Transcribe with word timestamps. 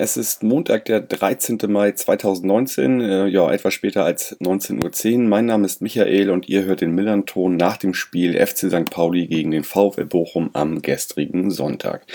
es 0.00 0.16
ist 0.16 0.42
Montag, 0.42 0.86
der 0.86 1.02
13. 1.02 1.58
Mai 1.68 1.92
2019, 1.92 3.00
äh, 3.02 3.26
ja, 3.26 3.52
etwas 3.52 3.74
später 3.74 4.02
als 4.02 4.34
19.10 4.40 5.24
Uhr. 5.24 5.28
Mein 5.28 5.44
Name 5.44 5.66
ist 5.66 5.82
Michael 5.82 6.30
und 6.30 6.48
ihr 6.48 6.64
hört 6.64 6.80
den 6.80 6.94
Millern-Ton 6.94 7.58
nach 7.58 7.76
dem 7.76 7.92
Spiel 7.92 8.34
FC 8.34 8.70
St. 8.70 8.90
Pauli 8.90 9.26
gegen 9.26 9.50
den 9.50 9.62
VfL 9.62 10.06
Bochum 10.06 10.50
am 10.54 10.80
gestrigen 10.80 11.50
Sonntag. 11.50 12.06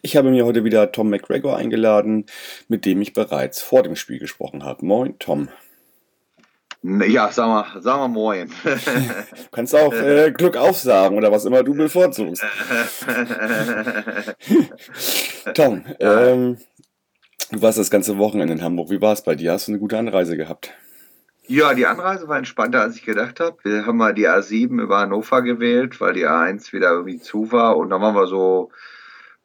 Ich 0.00 0.16
habe 0.16 0.30
mir 0.30 0.46
heute 0.46 0.62
wieder 0.62 0.92
Tom 0.92 1.10
McGregor 1.10 1.56
eingeladen, 1.56 2.26
mit 2.68 2.84
dem 2.84 3.02
ich 3.02 3.14
bereits 3.14 3.60
vor 3.60 3.82
dem 3.82 3.96
Spiel 3.96 4.20
gesprochen 4.20 4.62
habe. 4.62 4.86
Moin, 4.86 5.18
Tom. 5.18 5.48
Ja, 6.84 7.32
sag 7.32 7.46
mal, 7.48 7.64
sag 7.80 7.96
mal 7.96 8.08
moin. 8.08 8.52
du 8.62 9.48
kannst 9.50 9.74
auch 9.74 9.94
äh, 9.94 10.30
Glück 10.30 10.56
aufsagen 10.58 11.16
oder 11.16 11.32
was 11.32 11.46
immer 11.46 11.62
du 11.62 11.74
bevorzugst. 11.74 12.44
Tom, 15.54 15.82
ähm, 15.98 16.58
Du 17.54 17.62
warst 17.62 17.78
das 17.78 17.90
ganze 17.90 18.18
Wochenende 18.18 18.54
in 18.54 18.62
Hamburg. 18.62 18.90
Wie 18.90 19.00
war 19.00 19.12
es 19.12 19.22
bei 19.22 19.36
dir? 19.36 19.52
Hast 19.52 19.68
du 19.68 19.72
eine 19.72 19.78
gute 19.78 19.96
Anreise 19.96 20.36
gehabt? 20.36 20.72
Ja, 21.46 21.72
die 21.72 21.86
Anreise 21.86 22.26
war 22.26 22.36
entspannter, 22.36 22.80
als 22.80 22.96
ich 22.96 23.04
gedacht 23.04 23.38
habe. 23.38 23.58
Wir 23.62 23.86
haben 23.86 23.96
mal 23.96 24.12
die 24.12 24.28
A7 24.28 24.82
über 24.82 24.98
Hannover 24.98 25.40
gewählt, 25.42 26.00
weil 26.00 26.14
die 26.14 26.26
A1 26.26 26.72
wieder 26.72 26.90
irgendwie 26.90 27.20
zu 27.20 27.52
war. 27.52 27.76
Und 27.76 27.90
dann 27.90 28.02
waren 28.02 28.16
wir 28.16 28.26
so 28.26 28.72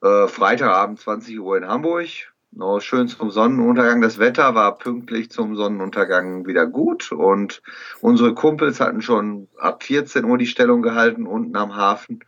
äh, 0.02 0.28
Freitagabend 0.28 1.00
20 1.00 1.40
Uhr 1.40 1.58
in 1.58 1.68
Hamburg. 1.68 2.08
No, 2.52 2.80
schön 2.80 3.08
zum 3.08 3.30
Sonnenuntergang. 3.30 4.02
Das 4.02 4.18
Wetter 4.18 4.56
war 4.56 4.80
pünktlich 4.80 5.30
zum 5.30 5.56
Sonnenuntergang 5.56 6.48
wieder 6.48 6.66
gut. 6.66 7.12
Und 7.12 7.62
unsere 8.02 8.34
Kumpels 8.34 8.80
hatten 8.80 9.04
schon 9.04 9.50
ab 9.60 9.84
14 9.84 10.26
Uhr 10.26 10.40
die 10.40 10.48
Stellung 10.48 10.82
gehalten 10.82 11.28
unten 11.28 11.56
am 11.56 11.76
Hafen. 11.76 12.22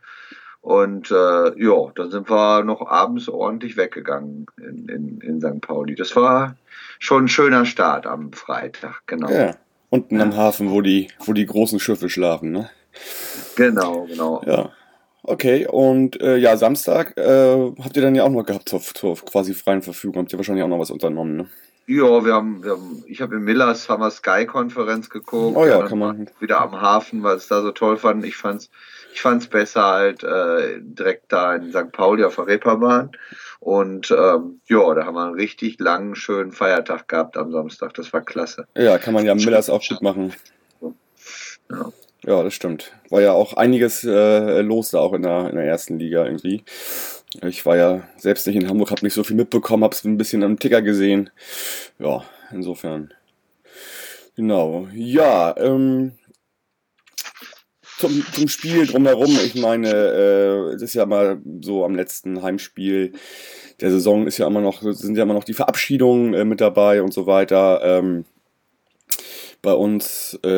Und 0.62 1.10
äh, 1.10 1.60
ja, 1.60 1.90
dann 1.96 2.10
sind 2.10 2.30
wir 2.30 2.62
noch 2.62 2.86
abends 2.86 3.28
ordentlich 3.28 3.76
weggegangen 3.76 4.46
in, 4.58 4.88
in, 4.88 5.20
in 5.20 5.40
St. 5.40 5.60
Pauli. 5.60 5.96
Das 5.96 6.14
war 6.14 6.56
schon 7.00 7.24
ein 7.24 7.28
schöner 7.28 7.66
Start 7.66 8.06
am 8.06 8.32
Freitag, 8.32 9.02
genau. 9.06 9.28
Ja, 9.28 9.56
unten 9.90 10.20
am 10.20 10.36
Hafen, 10.36 10.70
wo 10.70 10.80
die, 10.80 11.08
wo 11.18 11.32
die 11.32 11.46
großen 11.46 11.80
Schiffe 11.80 12.08
schlafen, 12.08 12.52
ne? 12.52 12.70
Genau, 13.56 14.06
genau. 14.06 14.40
Ja. 14.46 14.70
Okay, 15.24 15.66
und 15.66 16.20
äh, 16.20 16.36
ja, 16.36 16.56
Samstag 16.56 17.16
äh, 17.16 17.72
habt 17.82 17.96
ihr 17.96 18.02
dann 18.02 18.14
ja 18.14 18.24
auch 18.24 18.30
noch 18.30 18.44
gehabt 18.44 18.68
zur, 18.68 18.80
zur 18.80 19.16
quasi 19.16 19.54
freien 19.54 19.82
Verfügung. 19.82 20.22
Habt 20.22 20.32
ihr 20.32 20.38
wahrscheinlich 20.38 20.64
auch 20.64 20.68
noch 20.68 20.80
was 20.80 20.90
unternommen, 20.90 21.36
ne? 21.36 21.46
Ja, 21.86 22.24
wir 22.24 22.34
haben, 22.34 22.62
wir 22.62 22.72
haben 22.72 23.04
ich 23.06 23.20
habe 23.20 23.34
in 23.36 23.42
Millers 23.42 23.88
haben 23.88 24.02
wir 24.02 24.10
Sky-Konferenz 24.10 25.10
geguckt. 25.10 25.56
Oh 25.56 25.66
ja, 25.66 25.82
kann 25.82 25.98
man. 25.98 26.30
Wieder 26.38 26.60
am 26.60 26.80
Hafen, 26.80 27.22
weil 27.24 27.36
es 27.36 27.48
da 27.48 27.60
so 27.62 27.72
toll 27.72 27.96
fand. 27.96 28.24
Ich 28.24 28.36
fand's, 28.36 28.70
ich 29.12 29.20
fand's 29.20 29.46
besser 29.46 29.84
halt 29.84 30.24
äh, 30.24 30.80
direkt 30.80 31.32
da 31.32 31.54
in 31.54 31.70
St. 31.70 31.92
Pauli 31.92 32.24
auf 32.24 32.36
der 32.36 32.46
Reeperbahn. 32.46 33.10
Und 33.60 34.10
ähm, 34.10 34.60
ja, 34.68 34.94
da 34.94 35.04
haben 35.04 35.14
wir 35.14 35.24
einen 35.24 35.34
richtig 35.34 35.78
langen, 35.78 36.16
schönen 36.16 36.50
Feiertag 36.50 37.06
gehabt 37.08 37.36
am 37.36 37.52
Samstag. 37.52 37.94
Das 37.94 38.12
war 38.12 38.22
klasse. 38.22 38.66
Ja, 38.74 38.98
kann 38.98 39.14
man 39.14 39.24
ja 39.24 39.34
Millers 39.34 39.70
auch 39.70 39.86
gut 39.86 40.02
machen. 40.02 40.32
Ja. 41.70 41.92
ja, 42.24 42.42
das 42.42 42.54
stimmt. 42.54 42.92
War 43.08 43.20
ja 43.20 43.32
auch 43.32 43.54
einiges 43.54 44.02
äh, 44.02 44.62
los 44.62 44.90
da 44.90 44.98
auch 44.98 45.12
in 45.12 45.22
der, 45.22 45.48
in 45.48 45.56
der 45.56 45.64
ersten 45.64 45.98
Liga 45.98 46.24
irgendwie. 46.24 46.64
Ich 47.42 47.64
war 47.64 47.76
ja 47.76 48.02
selbst 48.16 48.46
nicht 48.46 48.56
in 48.56 48.68
Hamburg, 48.68 48.90
habe 48.90 49.04
nicht 49.04 49.14
so 49.14 49.24
viel 49.24 49.36
mitbekommen, 49.36 49.84
habe 49.84 49.94
es 49.94 50.04
ein 50.04 50.18
bisschen 50.18 50.42
am 50.42 50.58
Ticker 50.58 50.82
gesehen. 50.82 51.30
Ja, 51.98 52.24
insofern. 52.50 53.14
Genau. 54.34 54.88
Ja, 54.92 55.54
ähm, 55.56 56.12
zum, 58.02 58.24
zum 58.32 58.48
Spiel 58.48 58.86
drumherum. 58.86 59.38
Ich 59.44 59.54
meine, 59.54 59.88
äh, 59.88 60.74
es 60.74 60.82
ist 60.82 60.94
ja 60.94 61.06
mal 61.06 61.40
so 61.60 61.84
am 61.84 61.94
letzten 61.94 62.42
Heimspiel 62.42 63.12
der 63.80 63.90
Saison 63.90 64.26
ist 64.26 64.38
ja 64.38 64.46
immer 64.46 64.60
noch, 64.60 64.82
sind 64.82 65.16
ja 65.16 65.22
immer 65.22 65.34
noch 65.34 65.44
die 65.44 65.54
Verabschiedungen 65.54 66.34
äh, 66.34 66.44
mit 66.44 66.60
dabei 66.60 67.02
und 67.02 67.12
so 67.12 67.26
weiter. 67.26 67.80
Ähm, 67.82 68.24
bei 69.62 69.74
uns 69.74 70.38
äh, 70.42 70.48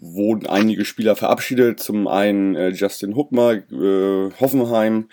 wurden 0.00 0.46
einige 0.46 0.84
Spieler 0.84 1.16
verabschiedet. 1.16 1.80
Zum 1.80 2.06
einen 2.06 2.54
äh, 2.54 2.68
Justin 2.68 3.16
Huckmer, 3.16 3.54
äh, 3.54 4.30
Hoffenheim, 4.40 5.08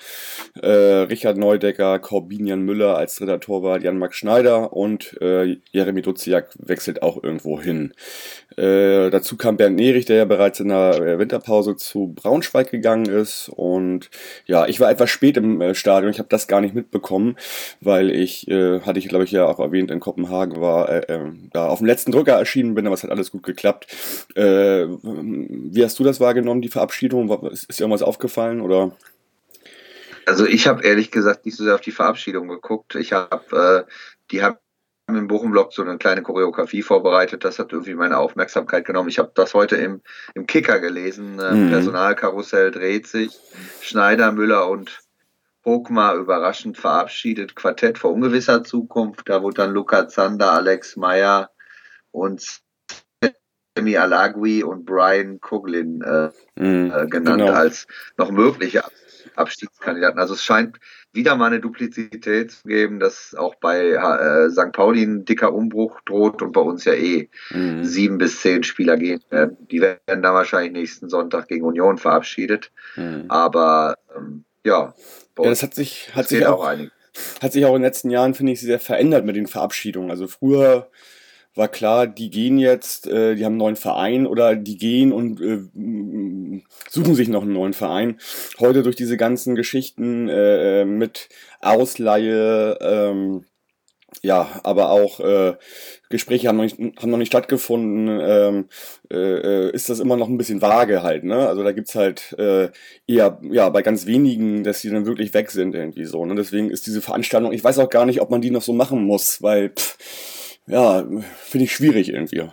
äh, 0.61 0.69
Richard 0.69 1.37
Neudecker, 1.37 1.97
Corbinian 1.97 2.61
Müller 2.61 2.97
als 2.97 3.15
dritter 3.15 3.39
Torwart, 3.39 3.81
Jan-Max 3.81 4.15
Schneider 4.15 4.73
und 4.73 5.19
äh, 5.21 5.57
Jeremy 5.71 6.03
Duziak 6.03 6.49
wechselt 6.59 7.01
auch 7.01 7.23
irgendwo 7.23 7.59
hin. 7.59 7.93
Äh, 8.57 9.09
dazu 9.09 9.37
kam 9.37 9.57
Bernd 9.57 9.77
Nerich, 9.77 10.05
der 10.05 10.17
ja 10.17 10.25
bereits 10.25 10.59
in 10.59 10.69
der 10.69 11.01
äh, 11.01 11.19
Winterpause 11.19 11.75
zu 11.75 12.13
Braunschweig 12.13 12.69
gegangen 12.69 13.05
ist. 13.05 13.49
Und 13.49 14.09
ja, 14.45 14.67
ich 14.67 14.79
war 14.79 14.91
etwas 14.91 15.09
spät 15.09 15.37
im 15.37 15.61
äh, 15.61 15.73
Stadion. 15.73 16.11
Ich 16.11 16.19
habe 16.19 16.29
das 16.29 16.47
gar 16.47 16.61
nicht 16.61 16.75
mitbekommen, 16.75 17.37
weil 17.79 18.11
ich, 18.11 18.47
äh, 18.49 18.81
hatte 18.81 18.99
ich 18.99 19.07
glaube 19.07 19.23
ich 19.23 19.31
ja 19.31 19.45
auch 19.45 19.59
erwähnt, 19.59 19.89
in 19.91 19.99
Kopenhagen 19.99 20.59
war, 20.59 20.89
äh, 20.89 20.99
äh, 21.07 21.31
da 21.53 21.67
auf 21.67 21.79
dem 21.79 21.87
letzten 21.87 22.11
Drücker 22.11 22.33
erschienen 22.33 22.75
bin, 22.75 22.85
aber 22.85 22.93
es 22.93 23.03
hat 23.03 23.11
alles 23.11 23.31
gut 23.31 23.43
geklappt. 23.43 23.87
Wie 24.35 25.83
hast 25.83 25.99
du 25.99 26.03
das 26.03 26.19
wahrgenommen, 26.19 26.61
die 26.61 26.69
Verabschiedung? 26.69 27.29
Ist, 27.51 27.69
ist 27.69 27.79
dir 27.79 27.83
irgendwas 27.83 28.01
aufgefallen 28.01 28.61
oder? 28.61 28.91
Also 30.25 30.45
ich 30.45 30.67
habe 30.67 30.83
ehrlich 30.83 31.11
gesagt 31.11 31.45
nicht 31.45 31.57
so 31.57 31.63
sehr 31.63 31.75
auf 31.75 31.81
die 31.81 31.91
Verabschiedung 31.91 32.47
geguckt. 32.47 32.95
Ich 32.95 33.13
habe, 33.13 33.87
die 34.31 34.43
haben 34.43 34.57
im 35.15 35.27
Bochum-Blog 35.27 35.73
so 35.73 35.81
eine 35.81 35.97
kleine 35.97 36.21
Choreografie 36.21 36.81
vorbereitet. 36.81 37.43
Das 37.43 37.59
hat 37.59 37.71
irgendwie 37.71 37.95
meine 37.95 38.17
Aufmerksamkeit 38.17 38.85
genommen. 38.85 39.09
Ich 39.09 39.19
habe 39.19 39.31
das 39.35 39.53
heute 39.53 39.75
im, 39.75 40.01
im 40.35 40.45
Kicker 40.47 40.79
gelesen. 40.79 41.39
Äh, 41.39 41.53
mhm. 41.53 41.69
Personalkarussell 41.69 42.71
dreht 42.71 43.07
sich. 43.07 43.37
Schneider, 43.81 44.31
Müller 44.31 44.67
und 44.69 45.01
Hogmar 45.65 46.15
überraschend 46.15 46.77
verabschiedet. 46.77 47.55
Quartett 47.55 47.97
vor 47.97 48.11
ungewisser 48.11 48.63
Zukunft. 48.63 49.29
Da 49.29 49.43
wurde 49.43 49.55
dann 49.55 49.73
Luca 49.73 50.07
Zander, 50.07 50.51
Alex 50.51 50.95
Meyer 50.95 51.51
und 52.11 52.61
Semi 53.77 53.95
Alagui 53.95 54.63
und 54.63 54.85
Brian 54.85 55.39
Coglin 55.39 56.01
äh, 56.01 56.29
mhm, 56.55 56.91
äh, 56.91 57.07
genannt 57.07 57.41
genau. 57.41 57.53
als 57.53 57.87
noch 58.17 58.31
mögliche 58.31 58.83
Abstiegskandidaten. 59.35 60.19
Also 60.19 60.33
es 60.33 60.43
scheint 60.43 60.77
wieder 61.13 61.35
mal 61.35 61.47
eine 61.47 61.59
Duplizität 61.59 62.51
zu 62.51 62.67
geben, 62.67 62.99
dass 62.99 63.35
auch 63.35 63.55
bei 63.55 63.91
äh, 63.91 64.49
St. 64.49 64.71
Pauli 64.71 65.03
ein 65.03 65.25
dicker 65.25 65.53
Umbruch 65.53 65.99
droht 66.01 66.41
und 66.41 66.51
bei 66.51 66.61
uns 66.61 66.85
ja 66.85 66.93
eh 66.93 67.29
mhm. 67.49 67.83
sieben 67.83 68.17
bis 68.17 68.41
zehn 68.41 68.63
Spieler 68.63 68.97
gehen 68.97 69.21
werden. 69.29 69.57
Die 69.69 69.81
werden 69.81 70.21
da 70.21 70.33
wahrscheinlich 70.33 70.73
nächsten 70.73 71.09
Sonntag 71.09 71.47
gegen 71.47 71.65
Union 71.65 71.97
verabschiedet. 71.97 72.71
Mhm. 72.95 73.25
Aber 73.27 73.95
ähm, 74.15 74.45
ja, 74.63 74.93
ja, 75.37 75.49
das 75.49 75.63
hat 75.63 75.73
sich, 75.73 76.15
hat 76.15 76.27
sich 76.27 76.45
auch, 76.45 76.65
auch 76.65 76.77
hat 77.41 77.51
sich 77.51 77.65
auch 77.65 77.75
in 77.75 77.81
den 77.81 77.87
letzten 77.87 78.09
Jahren, 78.09 78.33
finde 78.33 78.53
ich, 78.53 78.61
sehr 78.61 78.79
verändert 78.79 79.25
mit 79.25 79.35
den 79.35 79.47
Verabschiedungen. 79.47 80.11
Also 80.11 80.27
früher 80.27 80.89
war 81.55 81.67
klar, 81.67 82.07
die 82.07 82.29
gehen 82.29 82.57
jetzt, 82.57 83.07
äh, 83.07 83.35
die 83.35 83.43
haben 83.43 83.53
einen 83.53 83.59
neuen 83.59 83.75
Verein 83.75 84.25
oder 84.25 84.55
die 84.55 84.77
gehen 84.77 85.11
und 85.11 85.41
äh, 85.41 86.61
suchen 86.89 87.15
sich 87.15 87.27
noch 87.27 87.43
einen 87.43 87.53
neuen 87.53 87.73
Verein. 87.73 88.19
Heute 88.59 88.83
durch 88.83 88.95
diese 88.95 89.17
ganzen 89.17 89.55
Geschichten 89.55 90.29
äh, 90.29 90.85
mit 90.85 91.29
Ausleihe, 91.59 92.77
ähm, 92.81 93.45
ja, 94.23 94.59
aber 94.63 94.91
auch 94.91 95.19
äh, 95.19 95.55
Gespräche 96.09 96.47
haben 96.47 96.57
noch 96.57 96.63
nicht, 96.63 96.77
haben 96.77 97.09
noch 97.09 97.17
nicht 97.17 97.31
stattgefunden, 97.31 98.19
ähm, 98.21 98.69
äh, 99.09 99.17
äh 99.17 99.71
ist 99.71 99.89
das 99.89 99.99
immer 99.99 100.17
noch 100.17 100.27
ein 100.27 100.37
bisschen 100.37 100.61
vage 100.61 101.01
halt, 101.01 101.23
ne? 101.23 101.47
Also 101.47 101.63
da 101.63 101.71
gibt's 101.71 101.95
halt 101.95 102.33
äh, 102.37 102.69
eher, 103.07 103.39
ja, 103.41 103.69
bei 103.69 103.81
ganz 103.81 104.05
wenigen, 104.05 104.63
dass 104.63 104.81
die 104.81 104.89
dann 104.89 105.05
wirklich 105.05 105.33
weg 105.33 105.49
sind 105.49 105.75
irgendwie 105.75 106.05
so, 106.05 106.25
ne? 106.25 106.35
Deswegen 106.35 106.69
ist 106.69 106.85
diese 106.87 107.01
Veranstaltung, 107.01 107.51
ich 107.53 107.63
weiß 107.63 107.79
auch 107.79 107.89
gar 107.89 108.05
nicht, 108.05 108.21
ob 108.21 108.29
man 108.29 108.41
die 108.41 108.51
noch 108.51 108.61
so 108.61 108.73
machen 108.73 109.03
muss, 109.03 109.41
weil 109.41 109.69
pff, 109.69 109.97
ja, 110.67 111.05
finde 111.43 111.65
ich 111.65 111.75
schwierig 111.75 112.09
irgendwie. 112.09 112.49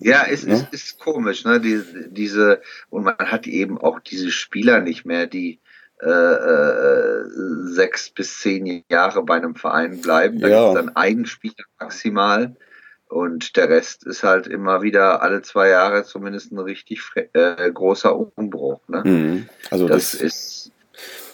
Ja, 0.00 0.26
es 0.28 0.44
ja? 0.44 0.54
Ist, 0.54 0.72
ist 0.72 0.98
komisch, 0.98 1.44
ne? 1.44 1.60
Die, 1.60 1.82
diese, 2.10 2.60
und 2.90 3.04
man 3.04 3.16
hat 3.18 3.46
eben 3.46 3.78
auch 3.78 4.00
diese 4.00 4.30
Spieler 4.30 4.80
nicht 4.80 5.06
mehr, 5.06 5.26
die 5.26 5.60
äh, 6.02 6.08
äh, 6.08 7.24
sechs 7.64 8.10
bis 8.10 8.38
zehn 8.38 8.84
Jahre 8.90 9.22
bei 9.22 9.36
einem 9.36 9.54
Verein 9.54 10.00
bleiben. 10.00 10.40
Da 10.40 10.48
ja. 10.48 10.56
gibt 10.56 10.78
es 10.78 10.84
dann 10.86 10.96
einen 10.96 11.26
Spieler 11.26 11.64
maximal. 11.78 12.56
Und 13.08 13.56
der 13.56 13.68
Rest 13.68 14.06
ist 14.06 14.22
halt 14.22 14.46
immer 14.46 14.82
wieder 14.82 15.20
alle 15.20 15.42
zwei 15.42 15.68
Jahre 15.68 16.04
zumindest 16.04 16.52
ein 16.52 16.58
richtig 16.58 17.02
äh, 17.32 17.70
großer 17.70 18.16
Umbruch. 18.16 18.80
Ne? 18.88 19.02
Mhm. 19.04 19.48
Also 19.70 19.88
das, 19.88 20.12
das 20.12 20.20
ist 20.20 20.72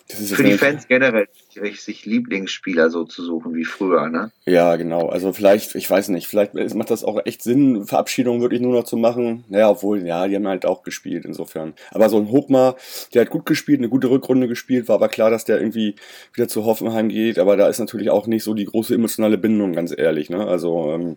für 0.08 0.44
die 0.44 0.56
Fans 0.56 0.86
generell 0.86 1.28
sich 1.74 2.06
Lieblingsspieler 2.06 2.90
so 2.90 3.04
zu 3.04 3.24
suchen 3.24 3.54
wie 3.54 3.64
früher, 3.64 4.08
ne? 4.08 4.30
Ja, 4.44 4.76
genau. 4.76 5.08
Also 5.08 5.32
vielleicht, 5.32 5.74
ich 5.74 5.90
weiß 5.90 6.10
nicht, 6.10 6.28
vielleicht 6.28 6.54
macht 6.74 6.90
das 6.90 7.02
auch 7.02 7.20
echt 7.24 7.42
Sinn, 7.42 7.86
Verabschiedungen 7.86 8.40
wirklich 8.40 8.60
nur 8.60 8.72
noch 8.72 8.84
zu 8.84 8.96
machen. 8.96 9.44
Naja, 9.48 9.70
obwohl, 9.70 10.06
ja, 10.06 10.28
die 10.28 10.36
haben 10.36 10.46
halt 10.46 10.64
auch 10.64 10.84
gespielt 10.84 11.24
insofern. 11.24 11.74
Aber 11.90 12.08
so 12.08 12.18
ein 12.18 12.30
Hochmar, 12.30 12.76
der 13.14 13.22
hat 13.22 13.30
gut 13.30 13.46
gespielt, 13.46 13.80
eine 13.80 13.88
gute 13.88 14.10
Rückrunde 14.10 14.46
gespielt, 14.46 14.88
war 14.88 14.96
aber 14.96 15.08
klar, 15.08 15.30
dass 15.30 15.44
der 15.44 15.58
irgendwie 15.58 15.96
wieder 16.34 16.46
zu 16.46 16.64
Hoffenheim 16.64 17.08
geht. 17.08 17.38
Aber 17.38 17.56
da 17.56 17.68
ist 17.68 17.80
natürlich 17.80 18.10
auch 18.10 18.26
nicht 18.26 18.44
so 18.44 18.54
die 18.54 18.66
große 18.66 18.94
emotionale 18.94 19.38
Bindung, 19.38 19.72
ganz 19.72 19.92
ehrlich, 19.96 20.30
ne? 20.30 20.46
Also, 20.46 20.92
ähm, 20.92 21.16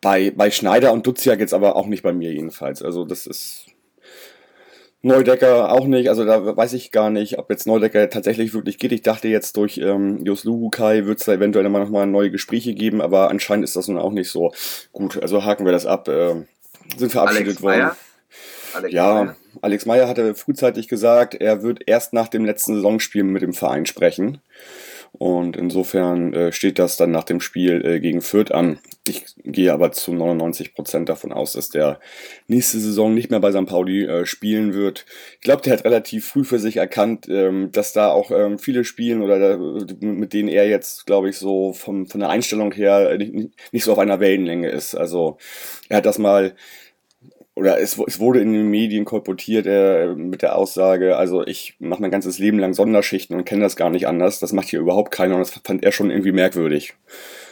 bei, 0.00 0.30
bei 0.30 0.50
Schneider 0.50 0.92
und 0.92 1.06
Duziak 1.06 1.40
jetzt 1.40 1.54
aber 1.54 1.76
auch 1.76 1.86
nicht 1.86 2.02
bei 2.02 2.12
mir 2.12 2.32
jedenfalls. 2.32 2.82
Also 2.82 3.04
das 3.04 3.26
ist 3.26 3.66
Neudecker 5.00 5.70
auch 5.70 5.86
nicht, 5.86 6.08
also 6.08 6.24
da 6.24 6.56
weiß 6.56 6.72
ich 6.72 6.90
gar 6.90 7.08
nicht, 7.10 7.38
ob 7.38 7.50
jetzt 7.50 7.66
Neudecker 7.68 8.10
tatsächlich 8.10 8.52
wirklich 8.52 8.78
geht. 8.78 8.90
Ich 8.90 9.02
dachte 9.02 9.28
jetzt 9.28 9.56
durch 9.56 9.78
ähm, 9.78 10.24
Jos 10.24 10.42
Lugukai 10.42 11.06
wird 11.06 11.20
es 11.20 11.26
da 11.26 11.34
eventuell 11.34 11.68
mal 11.68 12.06
neue 12.06 12.32
Gespräche 12.32 12.74
geben, 12.74 13.00
aber 13.00 13.30
anscheinend 13.30 13.64
ist 13.64 13.76
das 13.76 13.86
nun 13.86 13.98
auch 13.98 14.12
nicht 14.12 14.28
so 14.28 14.52
gut. 14.92 15.22
Also 15.22 15.44
haken 15.44 15.64
wir 15.64 15.72
das 15.72 15.86
ab. 15.86 16.08
Äh, 16.08 16.46
sind 16.96 17.12
verabschiedet 17.12 17.46
Alex 17.46 17.62
worden. 17.62 17.78
Meyer? 17.78 17.96
Alex 18.74 18.94
ja, 18.94 19.24
Meyer. 19.24 19.36
Alex 19.62 19.86
Meyer 19.86 20.08
hatte 20.08 20.34
frühzeitig 20.34 20.88
gesagt, 20.88 21.34
er 21.34 21.62
wird 21.62 21.80
erst 21.86 22.12
nach 22.12 22.28
dem 22.28 22.44
letzten 22.44 22.74
Saisonspiel 22.74 23.22
mit 23.22 23.42
dem 23.42 23.52
Verein 23.52 23.86
sprechen. 23.86 24.40
Und 25.12 25.56
insofern 25.56 26.32
äh, 26.34 26.52
steht 26.52 26.78
das 26.78 26.96
dann 26.96 27.10
nach 27.10 27.24
dem 27.24 27.40
Spiel 27.40 27.84
äh, 27.84 28.00
gegen 28.00 28.20
Fürth 28.20 28.52
an. 28.52 28.78
Ich 29.08 29.24
gehe 29.44 29.72
aber 29.72 29.92
zu 29.92 30.12
99 30.12 30.74
Prozent 30.74 31.08
davon 31.08 31.32
aus, 31.32 31.52
dass 31.52 31.68
der 31.68 32.00
nächste 32.46 32.78
Saison 32.78 33.14
nicht 33.14 33.30
mehr 33.30 33.40
bei 33.40 33.52
St. 33.52 33.66
Pauli 33.66 34.04
äh, 34.04 34.26
spielen 34.26 34.74
wird. 34.74 35.06
Ich 35.34 35.40
glaube, 35.40 35.62
der 35.62 35.72
hat 35.72 35.84
relativ 35.84 36.26
früh 36.26 36.44
für 36.44 36.58
sich 36.58 36.76
erkannt, 36.76 37.28
ähm, 37.28 37.70
dass 37.72 37.92
da 37.92 38.10
auch 38.10 38.30
ähm, 38.30 38.58
viele 38.58 38.84
spielen 38.84 39.22
oder 39.22 39.38
da, 39.38 39.56
mit 40.00 40.32
denen 40.32 40.48
er 40.48 40.68
jetzt, 40.68 41.06
glaube 41.06 41.30
ich, 41.30 41.36
so 41.36 41.72
vom, 41.72 42.06
von 42.06 42.20
der 42.20 42.30
Einstellung 42.30 42.72
her 42.72 43.16
nicht, 43.18 43.52
nicht 43.72 43.84
so 43.84 43.92
auf 43.92 43.98
einer 43.98 44.20
Wellenlänge 44.20 44.68
ist. 44.68 44.94
Also 44.94 45.38
er 45.88 45.98
hat 45.98 46.06
das 46.06 46.18
mal 46.18 46.54
oder 47.58 47.80
es, 47.80 47.98
es 48.06 48.20
wurde 48.20 48.40
in 48.40 48.52
den 48.52 48.68
Medien 48.68 49.04
kolportiert 49.04 49.66
äh, 49.66 50.14
mit 50.14 50.42
der 50.42 50.56
Aussage, 50.56 51.16
also 51.16 51.44
ich 51.44 51.74
mache 51.80 52.00
mein 52.00 52.12
ganzes 52.12 52.38
Leben 52.38 52.58
lang 52.58 52.72
Sonderschichten 52.72 53.36
und 53.36 53.44
kenne 53.44 53.62
das 53.62 53.76
gar 53.76 53.90
nicht 53.90 54.06
anders. 54.06 54.38
Das 54.38 54.52
macht 54.52 54.68
hier 54.68 54.78
überhaupt 54.80 55.10
keiner 55.10 55.34
und 55.34 55.40
das 55.40 55.60
fand 55.64 55.82
er 55.82 55.92
schon 55.92 56.10
irgendwie 56.10 56.32
merkwürdig. 56.32 56.94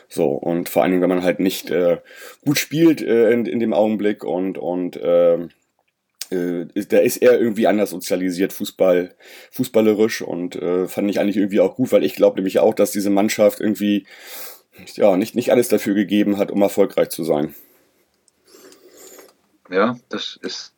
So, 0.09 0.29
und 0.29 0.69
vor 0.69 0.83
allen 0.83 0.93
Dingen, 0.93 1.03
wenn 1.03 1.11
man 1.11 1.23
halt 1.23 1.41
nicht 1.41 1.71
äh, 1.71 1.99
gut 2.45 2.59
spielt 2.59 3.03
äh, 3.03 3.31
in, 3.33 3.47
in 3.47 3.61
dem 3.61 3.73
Augenblick 3.73 4.25
und, 4.25 4.57
und 4.57 4.97
äh, 4.97 5.49
äh, 6.31 6.67
da 6.89 6.99
ist 6.99 7.19
er 7.19 7.39
irgendwie 7.39 7.67
anders 7.67 7.91
sozialisiert, 7.91 8.53
Fußball, 8.53 9.15
fußballerisch 9.51 10.23
und 10.23 10.57
äh, 10.57 10.87
fand 10.87 11.11
ich 11.11 11.21
eigentlich 11.21 11.37
irgendwie 11.37 11.61
auch 11.61 11.77
gut, 11.77 11.93
weil 11.93 12.05
ich 12.05 12.15
glaube 12.15 12.37
nämlich 12.37 12.59
auch, 12.59 12.75
dass 12.75 12.93
diese 12.93 13.11
Mannschaft 13.11 13.61
irgendwie 13.61 14.07
ja 14.95 15.17
nicht, 15.17 15.35
nicht 15.35 15.51
alles 15.51 15.69
dafür 15.69 15.95
gegeben 15.95 16.39
hat, 16.39 16.51
um 16.51 16.63
erfolgreich 16.63 17.09
zu 17.09 17.25
sein. 17.25 17.55
Ja, 19.71 19.99
das 20.09 20.39
ist, 20.43 20.76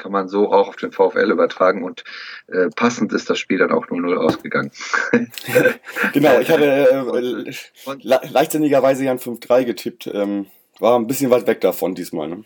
kann 0.00 0.12
man 0.12 0.28
so 0.28 0.50
auch 0.52 0.68
auf 0.68 0.76
den 0.76 0.92
VfL 0.92 1.30
übertragen 1.30 1.84
und 1.84 2.02
äh, 2.48 2.68
passend 2.74 3.12
ist 3.12 3.30
das 3.30 3.38
Spiel 3.38 3.58
dann 3.58 3.70
auch 3.70 3.86
0-0 3.86 4.16
ausgegangen. 4.16 4.72
genau, 6.12 6.40
ich 6.40 6.50
hatte 6.50 6.90
äh, 6.90 7.54
le 8.02 8.20
leichtsinnigerweise 8.30 9.04
ja 9.04 9.12
ein 9.12 9.18
5-3 9.18 9.64
getippt. 9.64 10.06
Ähm, 10.12 10.46
war 10.80 10.98
ein 10.98 11.06
bisschen 11.06 11.30
weit 11.30 11.46
weg 11.46 11.60
davon 11.60 11.94
diesmal. 11.94 12.28
Ne? 12.28 12.44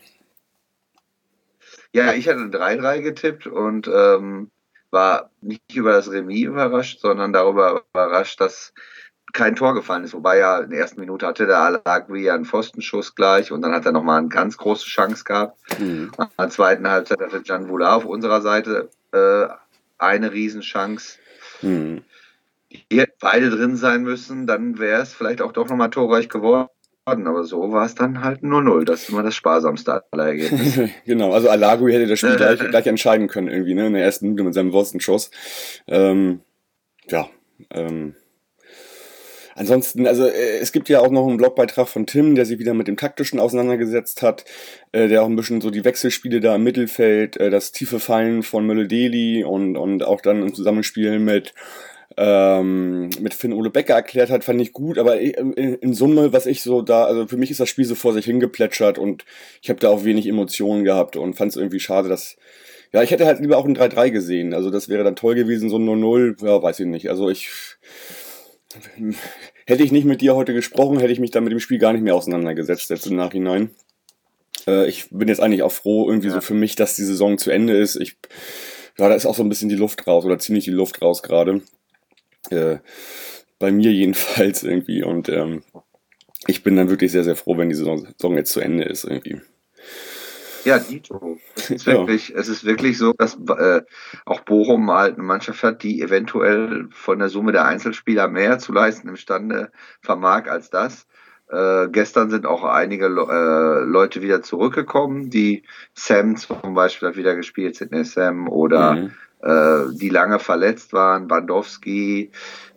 Ja, 1.93 2.13
ich 2.13 2.27
hatte 2.27 2.41
ein 2.41 2.51
3-3 2.51 3.01
getippt 3.01 3.47
und 3.47 3.87
ähm, 3.87 4.51
war 4.91 5.31
nicht 5.41 5.73
über 5.73 5.93
das 5.93 6.11
Remis 6.11 6.43
überrascht, 6.43 6.99
sondern 6.99 7.33
darüber 7.33 7.83
überrascht, 7.93 8.41
dass 8.41 8.73
kein 9.35 9.55
Tor 9.55 9.75
gefallen 9.75 10.03
ist, 10.03 10.13
wobei 10.13 10.39
ja 10.39 10.59
in 10.59 10.71
der 10.71 10.79
ersten 10.79 10.99
Minute 10.99 11.27
hatte 11.27 11.45
der 11.45 11.59
Alagui 11.59 12.23
ja 12.23 12.33
einen 12.33 12.45
Pfostenschuss 12.45 13.13
gleich 13.13 13.51
und 13.51 13.61
dann 13.61 13.73
hat 13.73 13.85
er 13.85 13.91
nochmal 13.91 14.19
eine 14.19 14.29
ganz 14.29 14.57
große 14.57 14.85
Chance 14.85 15.23
gehabt. 15.25 15.59
Mhm. 15.79 16.11
In 16.17 16.27
der 16.39 16.49
zweiten 16.49 16.87
Halbzeit 16.87 17.19
hatte 17.19 17.41
Can 17.41 17.69
Vula 17.69 17.95
auf 17.95 18.05
unserer 18.05 18.41
Seite 18.41 18.89
äh, 19.11 19.47
eine 19.97 20.31
Riesenchance. 20.31 21.19
Mhm. 21.61 22.01
Die 22.91 23.03
beide 23.19 23.49
drin 23.49 23.75
sein 23.75 24.03
müssen, 24.03 24.47
dann 24.47 24.79
wäre 24.79 25.01
es 25.01 25.13
vielleicht 25.13 25.41
auch 25.41 25.51
doch 25.51 25.67
nochmal 25.69 25.89
torreich 25.89 26.29
geworden. 26.29 26.69
Aber 27.05 27.43
so 27.43 27.71
war 27.71 27.85
es 27.85 27.93
dann 27.93 28.23
halt 28.23 28.41
0-0. 28.41 28.83
Das 28.85 29.03
ist 29.03 29.09
immer 29.09 29.21
das 29.21 29.35
sparsamste 29.35 30.03
aller 30.11 30.27
Ergebnisse. 30.27 30.89
genau, 31.05 31.33
also 31.33 31.49
Alagui 31.49 31.93
hätte 31.93 32.07
das 32.07 32.19
Spiel 32.19 32.35
gleich, 32.35 32.59
gleich 32.69 32.87
entscheiden 32.87 33.27
können, 33.27 33.47
irgendwie, 33.47 33.75
ne? 33.75 33.87
In 33.87 33.93
der 33.93 34.03
ersten 34.03 34.25
Minute 34.25 34.43
mit 34.43 34.53
seinem 34.55 34.71
Pfostenschuss. 34.71 35.29
Ähm, 35.87 36.41
ja, 37.07 37.29
ähm, 37.69 38.15
Ansonsten, 39.57 40.05
also 40.05 40.25
äh, 40.27 40.57
es 40.59 40.73
gibt 40.73 40.89
ja 40.89 40.99
auch 40.99 41.09
noch 41.09 41.25
einen 41.25 41.37
Blogbeitrag 41.37 41.87
von 41.87 42.05
Tim, 42.05 42.35
der 42.35 42.45
sich 42.45 42.59
wieder 42.59 42.73
mit 42.73 42.89
dem 42.89 42.97
Taktischen 42.97 43.39
auseinandergesetzt 43.39 44.21
hat, 44.21 44.43
äh, 44.91 45.07
der 45.07 45.23
auch 45.23 45.27
ein 45.27 45.37
bisschen 45.37 45.61
so 45.61 45.71
die 45.71 45.85
Wechselspiele 45.85 46.41
da 46.41 46.55
im 46.55 46.63
Mittelfeld, 46.63 47.37
äh, 47.37 47.49
das 47.49 47.71
tiefe 47.71 48.01
Fallen 48.01 48.43
von 48.43 48.67
Mölle-Deli 48.67 49.45
und, 49.45 49.77
und 49.77 50.03
auch 50.03 50.19
dann 50.19 50.43
im 50.43 50.53
Zusammenspiel 50.53 51.19
mit 51.19 51.53
ähm, 52.17 53.09
mit 53.19 53.33
Finn 53.33 53.51
Ole 53.51 53.69
Becker 53.69 53.95
erklärt 53.95 54.29
hat, 54.29 54.43
fand 54.43 54.61
ich 54.61 54.71
gut, 54.71 54.97
aber 54.97 55.19
in, 55.19 55.53
in, 55.53 55.93
Summe, 55.93 56.31
was 56.31 56.45
ich 56.45 56.61
so 56.61 56.81
da, 56.81 57.05
also 57.05 57.27
für 57.27 57.35
mich 57.35 57.51
ist 57.51 57.59
das 57.59 57.67
Spiel 57.67 57.83
so 57.83 57.95
vor 57.95 58.13
sich 58.13 58.25
hingeplätschert 58.25 58.97
und 58.97 59.25
ich 59.61 59.69
habe 59.69 59.79
da 59.79 59.89
auch 59.89 60.05
wenig 60.05 60.27
Emotionen 60.27 60.85
gehabt 60.85 61.17
und 61.17 61.33
fand 61.35 61.51
es 61.51 61.57
irgendwie 61.57 61.79
schade, 61.79 62.07
dass 62.07 62.37
ja, 62.93 63.03
ich 63.03 63.11
hätte 63.11 63.25
halt 63.25 63.41
lieber 63.41 63.57
auch 63.57 63.65
ein 63.65 63.75
3-3 63.75 64.11
gesehen. 64.11 64.53
Also 64.53 64.69
das 64.69 64.87
wäre 64.87 65.03
dann 65.03 65.17
toll 65.17 65.35
gewesen, 65.35 65.69
so 65.69 65.77
ein 65.77 65.85
0-0, 65.85 66.45
ja, 66.45 66.63
weiß 66.63 66.79
ich 66.79 66.85
nicht. 66.85 67.09
Also 67.09 67.29
ich 67.29 67.49
hätte 69.65 69.83
ich 69.83 69.91
nicht 69.91 70.05
mit 70.05 70.21
dir 70.21 70.35
heute 70.35 70.53
gesprochen, 70.53 70.99
hätte 70.99 71.13
ich 71.13 71.19
mich 71.19 71.31
dann 71.31 71.43
mit 71.43 71.51
dem 71.51 71.59
Spiel 71.59 71.79
gar 71.79 71.93
nicht 71.93 72.01
mehr 72.01 72.15
auseinandergesetzt, 72.15 72.89
jetzt 72.89 73.07
im 73.07 73.15
Nachhinein. 73.15 73.69
Äh, 74.67 74.87
ich 74.87 75.09
bin 75.09 75.27
jetzt 75.27 75.41
eigentlich 75.41 75.63
auch 75.63 75.71
froh, 75.71 76.09
irgendwie 76.09 76.27
ja. 76.27 76.33
so 76.35 76.41
für 76.41 76.53
mich, 76.53 76.75
dass 76.75 76.95
die 76.95 77.03
Saison 77.03 77.37
zu 77.37 77.51
Ende 77.51 77.77
ist. 77.77 77.95
Ich, 77.95 78.17
ja, 78.97 79.09
da 79.09 79.15
ist 79.15 79.25
auch 79.25 79.35
so 79.35 79.43
ein 79.43 79.49
bisschen 79.49 79.69
die 79.69 79.75
Luft 79.75 80.07
raus 80.07 80.25
oder 80.25 80.39
ziemlich 80.39 80.65
die 80.65 80.71
Luft 80.71 81.01
raus 81.01 81.23
gerade. 81.23 81.61
Äh, 82.49 82.77
bei 83.59 83.71
mir 83.71 83.91
jedenfalls 83.91 84.63
irgendwie. 84.63 85.03
Und 85.03 85.29
ähm, 85.29 85.63
ich 86.47 86.63
bin 86.63 86.75
dann 86.75 86.89
wirklich 86.89 87.11
sehr, 87.11 87.23
sehr 87.23 87.35
froh, 87.35 87.57
wenn 87.57 87.69
die 87.69 87.75
Saison, 87.75 88.07
Saison 88.17 88.37
jetzt 88.37 88.51
zu 88.51 88.59
Ende 88.59 88.83
ist 88.83 89.03
irgendwie. 89.03 89.41
Ja, 90.65 90.79
Dito. 90.79 91.37
Es 91.55 91.69
ist 91.69 91.85
wirklich, 91.85 92.29
ja. 92.29 92.37
es 92.37 92.49
ist 92.49 92.65
wirklich 92.65 92.97
so, 92.97 93.13
dass 93.13 93.37
äh, 93.57 93.81
auch 94.25 94.41
Bochum 94.41 94.91
halt 94.91 95.15
eine 95.15 95.23
Mannschaft 95.23 95.63
hat, 95.63 95.83
die 95.83 96.01
eventuell 96.01 96.87
von 96.91 97.19
der 97.19 97.29
Summe 97.29 97.51
der 97.51 97.65
Einzelspieler 97.65 98.27
mehr 98.27 98.59
zu 98.59 98.73
leisten 98.73 99.07
imstande 99.07 99.71
vermag 100.01 100.47
als 100.49 100.69
das. 100.69 101.07
Äh, 101.49 101.89
gestern 101.89 102.31
sind 102.31 102.47
auch 102.47 102.63
einige 102.63 103.05
äh, 103.05 103.83
Leute 103.85 104.23
wieder 104.23 104.41
zurückgekommen, 104.41 105.29
die 105.29 105.63
Sam 105.93 106.35
zum 106.35 106.73
Beispiel 106.73 107.09
hat 107.09 107.17
wieder 107.17 107.35
gespielt, 107.35 107.75
Sidney 107.75 108.03
Sam 108.03 108.49
oder 108.49 108.93
mhm. 108.93 109.11
äh, 109.41 109.95
die 109.95 110.09
lange 110.09 110.39
verletzt 110.39 110.91
waren, 110.93 111.27
Bandowski 111.27 112.31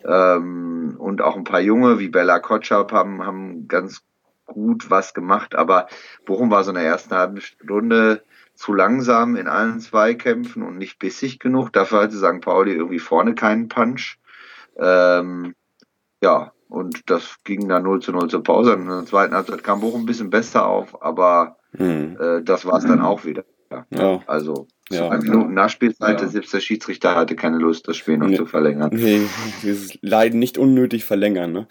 ähm, 0.04 0.96
und 0.98 1.22
auch 1.22 1.36
ein 1.36 1.44
paar 1.44 1.60
Junge 1.60 1.98
wie 1.98 2.08
Bella 2.08 2.40
Kotschap 2.40 2.92
haben, 2.92 3.24
haben 3.24 3.68
ganz 3.68 4.02
gut 4.48 4.90
was 4.90 5.14
gemacht, 5.14 5.54
aber 5.54 5.86
Bochum 6.26 6.50
war 6.50 6.64
so 6.64 6.70
in 6.70 6.76
der 6.76 6.84
ersten 6.84 7.14
halben 7.14 7.40
Stunde 7.40 8.24
zu 8.54 8.74
langsam 8.74 9.36
in 9.36 9.46
allen 9.46 9.78
Zweikämpfen 9.78 10.64
und 10.64 10.78
nicht 10.78 10.98
bissig 10.98 11.38
genug. 11.38 11.72
Dafür 11.72 12.02
hatte 12.02 12.16
St. 12.16 12.40
Pauli 12.40 12.72
irgendwie 12.72 12.98
vorne 12.98 13.36
keinen 13.36 13.68
Punch. 13.68 14.18
Ähm, 14.76 15.54
ja, 16.20 16.52
und 16.68 17.08
das 17.08 17.36
ging 17.44 17.68
dann 17.68 17.84
0 17.84 18.02
zu 18.02 18.10
0 18.10 18.28
zur 18.28 18.42
Pause. 18.42 18.74
Und 18.74 18.82
in 18.82 18.88
der 18.88 19.06
zweiten 19.06 19.34
Halbzeit 19.34 19.62
kam 19.62 19.80
Bochum 19.80 20.02
ein 20.02 20.06
bisschen 20.06 20.30
besser 20.30 20.66
auf, 20.66 21.00
aber 21.02 21.58
hm. 21.76 22.16
äh, 22.20 22.42
das 22.42 22.66
war 22.66 22.78
es 22.78 22.84
dann 22.84 23.00
auch 23.00 23.24
wieder. 23.24 23.44
Ja. 23.90 24.22
Also 24.26 24.66
ja. 24.90 25.08
Zwei 25.08 25.18
Minuten 25.18 25.54
Nachspielzeit, 25.54 26.20
ja. 26.20 26.28
selbst 26.28 26.54
der 26.54 26.60
Schiedsrichter 26.60 27.14
hatte 27.14 27.37
keine 27.37 27.58
Lust, 27.58 27.87
das 27.88 27.96
Spiel 27.98 28.16
noch 28.16 28.28
nee, 28.28 28.37
zu 28.37 28.46
verlängern. 28.46 28.90
Nee, 28.92 29.20
dieses 29.62 29.98
Leiden 30.00 30.38
nicht 30.38 30.56
unnötig 30.56 31.04
verlängern. 31.04 31.52
Ne? 31.52 31.66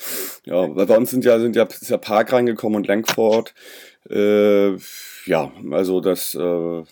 Ja, 0.46 0.76
weil 0.76 0.86
bei 0.86 0.96
uns 0.96 1.10
sind 1.10 1.26
ja, 1.26 1.40
sind 1.40 1.56
ja, 1.56 1.64
ist 1.64 1.90
ja 1.90 1.98
Park 1.98 2.32
reingekommen 2.32 2.78
und 2.78 2.88
Langford. 2.88 3.56
Äh, 4.10 4.76
ja, 5.26 5.52
also 5.72 6.00
das 6.00 6.36
äh, 6.36 6.84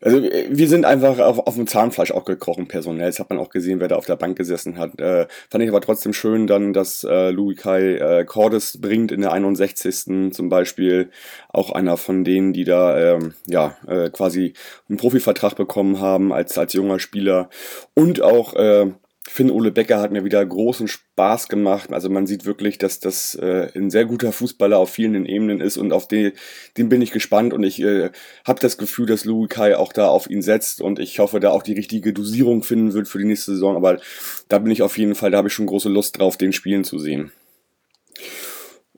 also 0.00 0.22
wir 0.22 0.68
sind 0.68 0.84
einfach 0.84 1.18
auf, 1.18 1.38
auf 1.40 1.54
dem 1.56 1.66
Zahnfleisch 1.66 2.12
auch 2.12 2.24
gekrochen 2.24 2.68
personell. 2.68 3.06
Das 3.06 3.18
hat 3.18 3.30
man 3.30 3.38
auch 3.38 3.50
gesehen, 3.50 3.80
wer 3.80 3.88
da 3.88 3.96
auf 3.96 4.06
der 4.06 4.16
Bank 4.16 4.36
gesessen 4.36 4.78
hat. 4.78 5.00
Äh, 5.00 5.26
fand 5.50 5.64
ich 5.64 5.70
aber 5.70 5.80
trotzdem 5.80 6.12
schön 6.12 6.46
dann, 6.46 6.72
dass 6.72 7.02
äh, 7.04 7.30
Louis 7.30 7.56
Kai 7.56 7.96
äh, 7.96 8.24
Cordes 8.24 8.80
bringt 8.80 9.10
in 9.10 9.22
der 9.22 9.32
61. 9.32 10.32
zum 10.32 10.48
Beispiel. 10.48 11.10
Auch 11.48 11.72
einer 11.72 11.96
von 11.96 12.24
denen, 12.24 12.52
die 12.52 12.64
da 12.64 13.16
ähm, 13.16 13.34
ja 13.46 13.76
äh, 13.88 14.10
quasi 14.10 14.52
einen 14.88 14.98
Profivertrag 14.98 15.56
bekommen 15.56 16.00
haben 16.00 16.32
als, 16.32 16.56
als 16.58 16.72
junger 16.74 17.00
Spieler. 17.00 17.50
Und 17.94 18.22
auch 18.22 18.54
äh, 18.54 18.92
Finn 19.30 19.50
Ole 19.50 19.70
Becker 19.70 20.00
hat 20.00 20.10
mir 20.10 20.24
wieder 20.24 20.44
großen 20.44 20.88
Spaß 20.88 21.48
gemacht. 21.48 21.92
Also 21.92 22.08
man 22.08 22.26
sieht 22.26 22.44
wirklich, 22.46 22.78
dass 22.78 22.98
das 22.98 23.34
äh, 23.34 23.68
ein 23.74 23.90
sehr 23.90 24.06
guter 24.06 24.32
Fußballer 24.32 24.78
auf 24.78 24.90
vielen 24.90 25.26
Ebenen 25.26 25.60
ist 25.60 25.76
und 25.76 25.92
auf 25.92 26.08
den, 26.08 26.32
den 26.76 26.88
bin 26.88 27.02
ich 27.02 27.10
gespannt 27.10 27.52
und 27.52 27.62
ich 27.62 27.80
äh, 27.82 28.10
habe 28.44 28.60
das 28.60 28.78
Gefühl, 28.78 29.06
dass 29.06 29.24
Louis 29.24 29.48
Kai 29.48 29.76
auch 29.76 29.92
da 29.92 30.08
auf 30.08 30.30
ihn 30.30 30.42
setzt 30.42 30.80
und 30.80 30.98
ich 30.98 31.18
hoffe, 31.18 31.40
da 31.40 31.50
auch 31.50 31.62
die 31.62 31.74
richtige 31.74 32.12
Dosierung 32.12 32.62
finden 32.62 32.94
wird 32.94 33.06
für 33.06 33.18
die 33.18 33.26
nächste 33.26 33.52
Saison. 33.52 33.76
Aber 33.76 34.00
da 34.48 34.58
bin 34.58 34.72
ich 34.72 34.82
auf 34.82 34.96
jeden 34.96 35.14
Fall, 35.14 35.30
da 35.30 35.38
habe 35.38 35.48
ich 35.48 35.54
schon 35.54 35.66
große 35.66 35.88
Lust 35.88 36.18
drauf, 36.18 36.36
den 36.36 36.52
spielen 36.52 36.84
zu 36.84 36.98
sehen. 36.98 37.30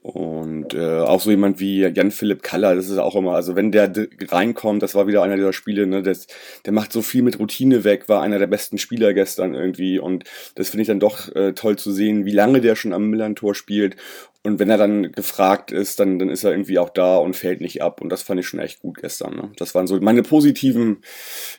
Und 0.03 0.73
äh, 0.73 0.99
auch 0.99 1.21
so 1.21 1.29
jemand 1.29 1.59
wie 1.59 1.81
Jan-Philipp 1.81 2.41
Kaller, 2.41 2.75
das 2.75 2.89
ist 2.89 2.97
auch 2.97 3.15
immer, 3.15 3.35
also 3.35 3.55
wenn 3.55 3.71
der 3.71 3.93
reinkommt, 4.29 4.81
das 4.81 4.95
war 4.95 5.05
wieder 5.05 5.21
einer 5.21 5.35
dieser 5.35 5.53
Spiele, 5.53 5.85
ne, 5.85 6.01
das, 6.01 6.25
der 6.65 6.73
macht 6.73 6.91
so 6.91 7.03
viel 7.03 7.21
mit 7.21 7.37
Routine 7.37 7.83
weg, 7.83 8.09
war 8.09 8.23
einer 8.23 8.39
der 8.39 8.47
besten 8.47 8.79
Spieler 8.79 9.13
gestern 9.13 9.53
irgendwie 9.53 9.99
und 9.99 10.23
das 10.55 10.71
finde 10.71 10.81
ich 10.81 10.87
dann 10.87 10.99
doch 10.99 11.33
äh, 11.35 11.53
toll 11.53 11.75
zu 11.75 11.91
sehen, 11.91 12.25
wie 12.25 12.31
lange 12.31 12.61
der 12.61 12.75
schon 12.75 12.93
am 12.93 13.11
Millantor 13.11 13.53
spielt 13.53 13.95
und 14.43 14.57
wenn 14.57 14.71
er 14.71 14.77
dann 14.77 15.11
gefragt 15.11 15.71
ist, 15.71 15.99
dann, 15.99 16.17
dann 16.17 16.29
ist 16.29 16.43
er 16.43 16.51
irgendwie 16.51 16.79
auch 16.79 16.89
da 16.89 17.17
und 17.17 17.35
fällt 17.35 17.61
nicht 17.61 17.83
ab 17.83 18.01
und 18.01 18.09
das 18.09 18.23
fand 18.23 18.39
ich 18.39 18.47
schon 18.47 18.59
echt 18.59 18.79
gut 18.79 18.97
gestern. 18.97 19.35
Ne? 19.35 19.51
Das 19.57 19.75
waren 19.75 19.85
so 19.85 19.99
meine 20.01 20.23
positiven 20.23 21.03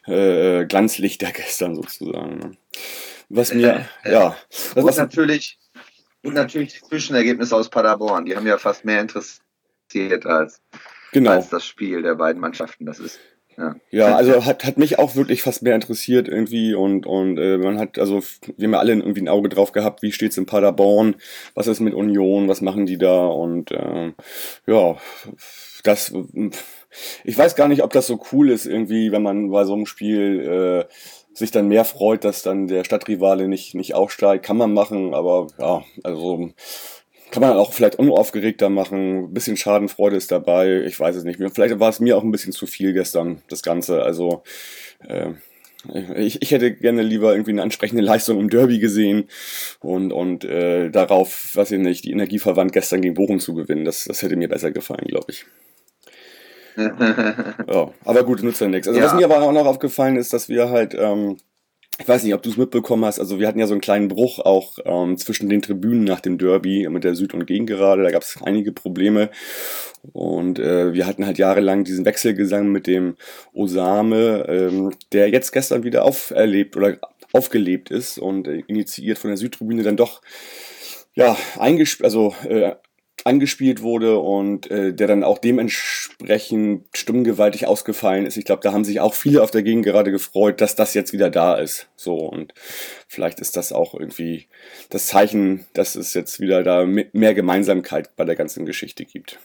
äh, 0.07 0.65
Glanzlichter 0.65 1.31
gestern 1.33 1.77
sozusagen. 1.77 2.39
Ne? 2.39 2.51
Was 3.29 3.55
mir, 3.55 3.87
äh, 4.05 4.13
ja. 4.13 4.37
Was, 4.75 4.85
was 4.85 4.97
natürlich 4.97 5.59
und 6.23 6.35
natürlich 6.35 6.75
die 6.75 6.87
Zwischenergebnisse 6.87 7.57
aus 7.57 7.69
Paderborn. 7.69 8.25
Die 8.25 8.37
haben 8.37 8.47
ja 8.47 8.59
fast 8.59 8.85
mehr 8.85 9.01
interessiert 9.01 10.27
als, 10.27 10.61
genau. 11.13 11.33
als 11.33 11.49
das 11.49 11.65
Spiel 11.65 12.03
der 12.03 12.15
beiden 12.15 12.41
Mannschaften. 12.41 12.87
Das 12.87 12.99
ist 12.99 13.19
ja. 13.57 13.77
ja, 13.91 14.17
also 14.17 14.45
hat, 14.45 14.65
hat 14.65 14.79
mich 14.79 14.99
auch 14.99 15.15
wirklich 15.15 15.43
fast 15.43 15.63
mehr 15.63 15.75
interessiert 15.75 16.27
irgendwie 16.27 16.75
und, 16.75 17.07
und 17.07 17.39
äh, 17.39 17.59
man 17.59 17.79
hat, 17.79 17.99
also 17.99 18.23
wir 18.57 18.67
haben 18.67 18.73
ja 18.73 18.79
alle 18.79 18.93
irgendwie 18.95 19.21
ein 19.21 19.29
Auge 19.29 19.49
drauf 19.49 19.73
gehabt, 19.73 20.03
wie 20.03 20.13
steht's 20.13 20.39
in 20.39 20.47
Paderborn, 20.47 21.17
was 21.55 21.67
ist 21.67 21.81
mit 21.81 21.95
Union, 21.95 22.49
was 22.49 22.63
machen 22.63 22.87
die 22.87 22.99
da 22.99 23.27
und 23.27 23.71
äh, 23.71 24.13
ja, 24.67 24.97
das, 25.83 26.15
ich 27.25 27.37
weiß 27.37 27.55
gar 27.57 27.69
nicht, 27.69 27.83
ob 27.83 27.93
das 27.93 28.07
so 28.07 28.23
cool 28.33 28.51
ist 28.51 28.67
irgendwie, 28.67 29.13
wenn 29.13 29.23
man 29.23 29.51
bei 29.51 29.65
so 29.65 29.75
einem 29.75 29.87
Spiel 29.87 30.41
äh, 30.41 30.93
sich 31.35 31.51
dann 31.51 31.69
mehr 31.69 31.85
freut, 31.85 32.25
dass 32.25 32.43
dann 32.43 32.67
der 32.67 32.85
Stadtrivale 32.85 33.49
nicht, 33.49 33.75
nicht 33.75 33.95
aufsteigt, 33.95 34.45
kann 34.45 34.57
man 34.57 34.73
machen, 34.73 35.15
aber 35.15 35.47
ja, 35.59 35.83
also 36.03 36.51
kann 37.31 37.41
man 37.41 37.57
auch 37.57 37.73
vielleicht 37.73 37.99
unaufgeregter 37.99 38.69
machen, 38.69 39.25
ein 39.25 39.33
bisschen 39.33 39.57
Schadenfreude 39.57 40.17
ist 40.17 40.31
dabei, 40.31 40.83
ich 40.83 41.01
weiß 41.01 41.17
es 41.17 41.25
nicht. 41.25 41.41
Vielleicht 41.55 41.81
war 41.81 41.89
es 41.89 41.99
mir 41.99 42.17
auch 42.17 42.23
ein 42.23 42.31
bisschen 42.31 42.53
zu 42.53 42.67
viel 42.67 42.93
gestern, 42.93 43.41
das 43.49 43.63
Ganze, 43.63 44.03
also 44.03 44.43
äh, 45.09 45.31
ich, 46.17 46.41
ich 46.43 46.51
hätte 46.53 46.73
gerne 46.73 47.03
lieber 47.03 47.33
irgendwie 47.33 47.51
eine 47.51 47.63
ansprechende 47.63 48.03
Leistung 48.03 48.39
im 48.39 48.51
Derby 48.51 48.79
gesehen 48.79 49.29
und, 49.81 50.13
und 50.13 50.45
äh, 50.45 50.91
darauf, 50.91 51.57
weiß 51.57 51.73
ich 51.73 51.81
nicht, 51.81 52.05
die 52.05 52.13
Energie 52.13 52.39
verwandt, 52.39 52.73
gestern 52.73 53.01
gegen 53.01 53.15
Bochum 53.15 53.41
zu 53.41 53.55
gewinnen. 53.55 53.85
Das, 53.85 54.05
das 54.05 54.23
hätte 54.23 54.37
mir 54.37 54.49
besser 54.49 54.71
gefallen, 54.71 55.07
glaube 55.07 55.27
ich. 55.31 55.45
Ja, 56.77 57.91
aber 58.05 58.25
gut, 58.25 58.43
nutzt 58.43 58.61
ja 58.61 58.69
nichts. 58.69 58.89
Also 58.89 59.01
ja. 59.01 59.07
was 59.07 59.15
mir 59.15 59.25
aber 59.25 59.43
auch 59.43 59.53
noch 59.53 59.67
aufgefallen 59.67 60.17
ist, 60.17 60.33
dass 60.33 60.49
wir 60.49 60.71
halt, 60.71 60.95
ähm, 60.95 61.37
ich 61.99 62.09
weiß 62.09 62.23
nicht, 62.25 62.35
ob 62.35 62.43
du 62.43 62.51
es 62.51 62.57
mitbekommen 62.57 63.05
hast, 63.05 63.21
also 63.21 63.39
wir 63.39 63.47
hatten 63.47 63.59
ja 63.59 63.67
so 63.67 63.75
einen 63.75 63.81
kleinen 63.81 64.09
Bruch 64.09 64.39
auch 64.39 64.79
ähm, 64.85 65.19
zwischen 65.19 65.49
den 65.49 65.63
Tribünen 65.63 66.05
nach 66.05 66.21
dem 66.21 66.39
Derby 66.39 66.89
mit 66.89 67.05
der 67.05 67.15
Süd- 67.15 67.35
und 67.35 67.47
Gegengerade, 67.47 68.03
da 68.03 68.11
gab 68.11 68.23
es 68.23 68.39
einige 68.43 68.73
Probleme 68.73 69.31
und 70.13 70.59
äh, 70.59 70.93
wir 70.93 71.07
hatten 71.07 71.27
halt 71.27 71.39
jahrelang 71.39 71.85
diesen 71.85 72.05
Wechselgesang 72.05 72.69
mit 72.69 72.87
dem 72.87 73.17
Osame, 73.53 74.47
ähm, 74.49 74.93
der 75.13 75.29
jetzt 75.29 75.53
gestern 75.53 75.85
wieder 75.85 76.05
auferlebt 76.05 76.77
oder 76.77 76.97
aufgelebt 77.33 77.91
ist 77.91 78.19
und 78.19 78.49
äh, 78.49 78.63
initiiert 78.67 79.19
von 79.19 79.31
der 79.31 79.37
Südtribüne 79.37 79.83
dann 79.83 79.97
doch 79.97 80.23
ja, 81.15 81.37
eingespielt, 81.59 82.05
also 82.05 82.35
äh, 82.49 82.73
angespielt 83.25 83.83
wurde 83.83 84.19
und 84.19 84.71
äh, 84.71 84.93
der 84.93 85.07
dann 85.07 85.25
auch 85.25 85.39
dementsprechend 85.39 86.87
stimmengewaltig 86.95 87.67
ausgefallen 87.67 88.27
ist. 88.27 88.37
Ich 88.37 88.45
glaube, 88.45 88.63
da 88.63 88.73
haben 88.73 88.85
sich 88.85 89.01
auch 89.01 89.15
viele 89.15 89.43
auf 89.43 89.51
der 89.51 89.63
Gegend 89.63 89.85
gerade 89.85 90.11
gefreut, 90.11 90.61
dass 90.61 90.77
das 90.77 90.95
jetzt 90.95 91.13
wieder 91.13 91.31
da 91.31 91.55
ist. 91.55 91.89
So 91.97 92.17
und 92.17 92.53
vielleicht 93.09 93.41
ist 93.41 93.57
das 93.57 93.73
auch 93.73 93.95
irgendwie 93.95 94.49
das 94.91 95.07
Zeichen, 95.07 95.67
dass 95.75 95.95
es 95.95 96.15
jetzt 96.15 96.41
wieder 96.41 96.63
da 96.63 96.85
mehr 96.85 97.35
Gemeinsamkeit 97.35 98.17
bei 98.17 98.25
der 98.25 98.37
ganzen 98.37 98.67
Geschichte 98.67 99.05
gibt. 99.05 99.39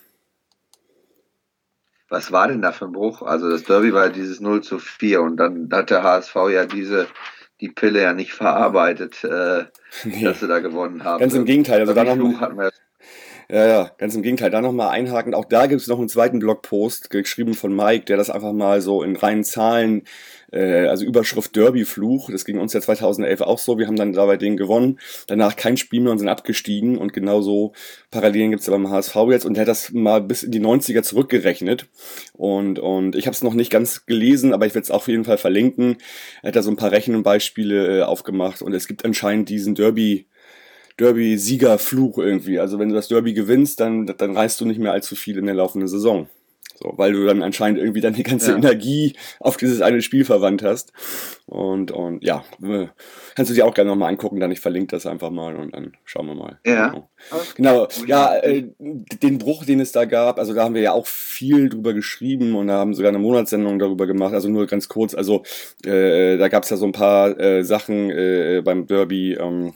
Was 2.09 2.31
war 2.31 2.47
denn 2.47 2.61
da 2.61 2.71
für 2.71 2.85
ein 2.85 2.93
Bruch? 2.93 3.21
Also 3.21 3.49
das 3.49 3.63
Derby 3.63 3.93
war 3.93 4.09
dieses 4.09 4.39
0 4.39 4.61
zu 4.61 4.79
4 4.79 5.21
und 5.21 5.37
dann 5.37 5.69
hat 5.71 5.89
der 5.89 6.03
HSV 6.03 6.35
ja 6.51 6.65
diese 6.65 7.07
die 7.59 7.69
Pille 7.69 8.01
ja 8.01 8.13
nicht 8.13 8.33
verarbeitet, 8.33 9.23
äh, 9.23 9.65
nee. 10.03 10.23
dass 10.23 10.39
sie 10.39 10.47
da 10.47 10.59
gewonnen 10.59 11.03
haben. 11.03 11.19
Ganz 11.19 11.33
im 11.33 11.45
Gegenteil. 11.45 11.81
Also 11.81 11.93
da 11.93 12.03
noch, 12.03 12.51
ja, 13.49 13.65
ja, 13.65 13.91
ganz 13.97 14.13
im 14.13 14.23
Gegenteil. 14.23 14.51
Da 14.51 14.61
nochmal 14.61 14.89
einhaken. 14.89 15.33
Auch 15.33 15.45
da 15.45 15.67
gibt 15.67 15.81
es 15.81 15.87
noch 15.87 15.99
einen 15.99 16.09
zweiten 16.09 16.39
Blogpost, 16.39 17.09
geschrieben 17.09 17.53
von 17.53 17.73
Mike, 17.73 18.03
der 18.03 18.17
das 18.17 18.29
einfach 18.29 18.51
mal 18.51 18.81
so 18.81 19.03
in 19.03 19.15
reinen 19.15 19.45
Zahlen, 19.45 20.03
äh, 20.51 20.87
also 20.87 21.05
Überschrift 21.05 21.55
Derby-Fluch. 21.55 22.29
Das 22.29 22.43
ging 22.43 22.59
uns 22.59 22.73
ja 22.73 22.81
2011 22.81 23.39
auch 23.39 23.57
so. 23.57 23.77
Wir 23.77 23.87
haben 23.87 23.95
dann 23.95 24.11
dabei 24.11 24.35
den 24.35 24.57
gewonnen. 24.57 24.99
Danach 25.27 25.55
kein 25.55 25.77
Spiel 25.77 26.01
mehr 26.01 26.11
und 26.11 26.19
sind 26.19 26.27
abgestiegen. 26.27 26.97
Und 26.97 27.13
genauso 27.13 27.71
Parallelen 28.11 28.51
gibt 28.51 28.59
es 28.59 28.67
ja 28.67 28.73
beim 28.73 28.89
HSV 28.89 29.15
jetzt. 29.29 29.45
Und 29.45 29.53
der 29.53 29.61
hat 29.61 29.69
das 29.69 29.93
mal 29.93 30.19
bis 30.21 30.43
in 30.43 30.51
die 30.51 30.59
90er 30.59 31.03
zurückgerechnet. 31.03 31.87
Und, 32.33 32.79
und 32.79 33.15
ich 33.15 33.27
habe 33.27 33.33
es 33.33 33.43
noch 33.43 33.53
nicht 33.53 33.71
ganz 33.71 34.05
gelesen, 34.05 34.53
aber 34.53 34.65
ich 34.65 34.75
werde 34.75 34.83
es 34.83 34.91
auf 34.91 35.07
jeden 35.07 35.23
Fall 35.23 35.37
verlinken. 35.37 35.99
Er 36.43 36.49
hat 36.49 36.57
da 36.57 36.61
so 36.61 36.69
ein 36.69 36.75
paar 36.75 36.91
Rechenbeispiele 36.91 37.99
äh, 37.99 38.01
aufgemacht. 38.03 38.61
Und 38.61 38.73
es 38.73 38.89
gibt 38.89 39.05
anscheinend 39.05 39.47
diesen 39.47 39.73
Derby- 39.73 40.26
Derby-Sieger-Fluch 40.99 42.17
irgendwie. 42.17 42.59
Also 42.59 42.79
wenn 42.79 42.89
du 42.89 42.95
das 42.95 43.07
Derby 43.07 43.33
gewinnst, 43.33 43.79
dann, 43.79 44.05
dann 44.05 44.35
reißt 44.35 44.59
du 44.59 44.65
nicht 44.65 44.79
mehr 44.79 44.91
allzu 44.91 45.15
viel 45.15 45.37
in 45.37 45.45
der 45.45 45.55
laufenden 45.55 45.87
Saison. 45.87 46.27
So, 46.79 46.93
weil 46.95 47.13
du 47.13 47.25
dann 47.25 47.41
anscheinend 47.41 47.79
irgendwie 47.79 48.01
deine 48.01 48.21
ganze 48.23 48.51
ja. 48.51 48.57
Energie 48.57 49.15
auf 49.39 49.57
dieses 49.57 49.81
eine 49.81 50.01
Spiel 50.03 50.25
verwandt 50.25 50.61
hast. 50.61 50.93
Und, 51.47 51.91
und 51.91 52.23
ja, 52.23 52.43
äh, 52.61 52.87
kannst 53.35 53.49
du 53.49 53.55
dir 53.55 53.65
auch 53.65 53.73
gerne 53.73 53.89
nochmal 53.89 54.09
angucken, 54.09 54.39
dann 54.39 54.51
ich 54.51 54.59
verlinke 54.59 54.95
das 54.95 55.07
einfach 55.07 55.31
mal 55.31 55.55
und 55.55 55.73
dann 55.73 55.93
schauen 56.05 56.27
wir 56.27 56.35
mal. 56.35 56.59
Ja. 56.65 56.89
Genau, 56.89 57.09
genau. 57.55 57.87
ja, 58.05 58.35
äh, 58.37 58.65
den 59.23 59.39
Bruch, 59.39 59.65
den 59.65 59.79
es 59.79 59.91
da 59.91 60.05
gab, 60.05 60.37
also 60.37 60.53
da 60.53 60.63
haben 60.63 60.75
wir 60.75 60.81
ja 60.81 60.91
auch 60.91 61.07
viel 61.07 61.69
drüber 61.69 61.93
geschrieben 61.93 62.55
und 62.55 62.67
da 62.67 62.73
haben 62.73 62.93
sogar 62.93 63.09
eine 63.09 63.19
Monatssendung 63.19 63.79
darüber 63.79 64.05
gemacht, 64.05 64.33
also 64.33 64.49
nur 64.49 64.67
ganz 64.67 64.87
kurz, 64.87 65.15
also 65.15 65.43
äh, 65.83 66.37
da 66.37 66.47
gab 66.47 66.63
es 66.63 66.69
ja 66.69 66.77
so 66.77 66.85
ein 66.85 66.91
paar 66.91 67.39
äh, 67.39 67.63
Sachen 67.63 68.11
äh, 68.11 68.61
beim 68.63 68.85
Derby, 68.85 69.33
ähm, 69.33 69.73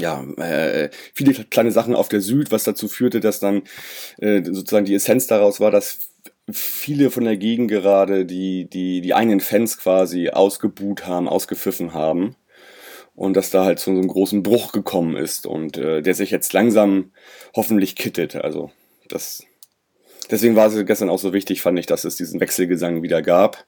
ja, 0.00 0.24
äh, 0.38 0.90
viele 1.14 1.32
kleine 1.44 1.70
Sachen 1.70 1.94
auf 1.94 2.08
der 2.08 2.20
Süd, 2.20 2.50
was 2.50 2.64
dazu 2.64 2.88
führte, 2.88 3.20
dass 3.20 3.40
dann 3.40 3.62
äh, 4.18 4.42
sozusagen 4.44 4.86
die 4.86 4.94
Essenz 4.94 5.26
daraus 5.26 5.60
war, 5.60 5.70
dass 5.70 5.98
viele 6.50 7.10
von 7.10 7.24
der 7.24 7.36
Gegend 7.36 7.70
gerade 7.70 8.26
die, 8.26 8.68
die, 8.68 9.00
die 9.00 9.14
eigenen 9.14 9.40
Fans 9.40 9.78
quasi 9.78 10.28
ausgebuht 10.30 11.06
haben, 11.06 11.28
ausgepfiffen 11.28 11.94
haben. 11.94 12.36
Und 13.16 13.36
dass 13.36 13.50
da 13.50 13.64
halt 13.64 13.78
zu 13.78 13.92
so 13.92 13.98
einem 13.98 14.08
großen 14.08 14.42
Bruch 14.42 14.72
gekommen 14.72 15.16
ist 15.16 15.46
und 15.46 15.76
äh, 15.76 16.02
der 16.02 16.14
sich 16.14 16.32
jetzt 16.32 16.52
langsam 16.52 17.12
hoffentlich 17.54 17.94
kittet. 17.94 18.34
Also 18.34 18.72
das 19.08 19.44
deswegen 20.30 20.56
war 20.56 20.66
es 20.66 20.86
gestern 20.86 21.10
auch 21.10 21.20
so 21.20 21.32
wichtig, 21.32 21.62
fand 21.62 21.78
ich, 21.78 21.86
dass 21.86 22.04
es 22.04 22.16
diesen 22.16 22.40
Wechselgesang 22.40 23.02
wieder 23.02 23.22
gab. 23.22 23.66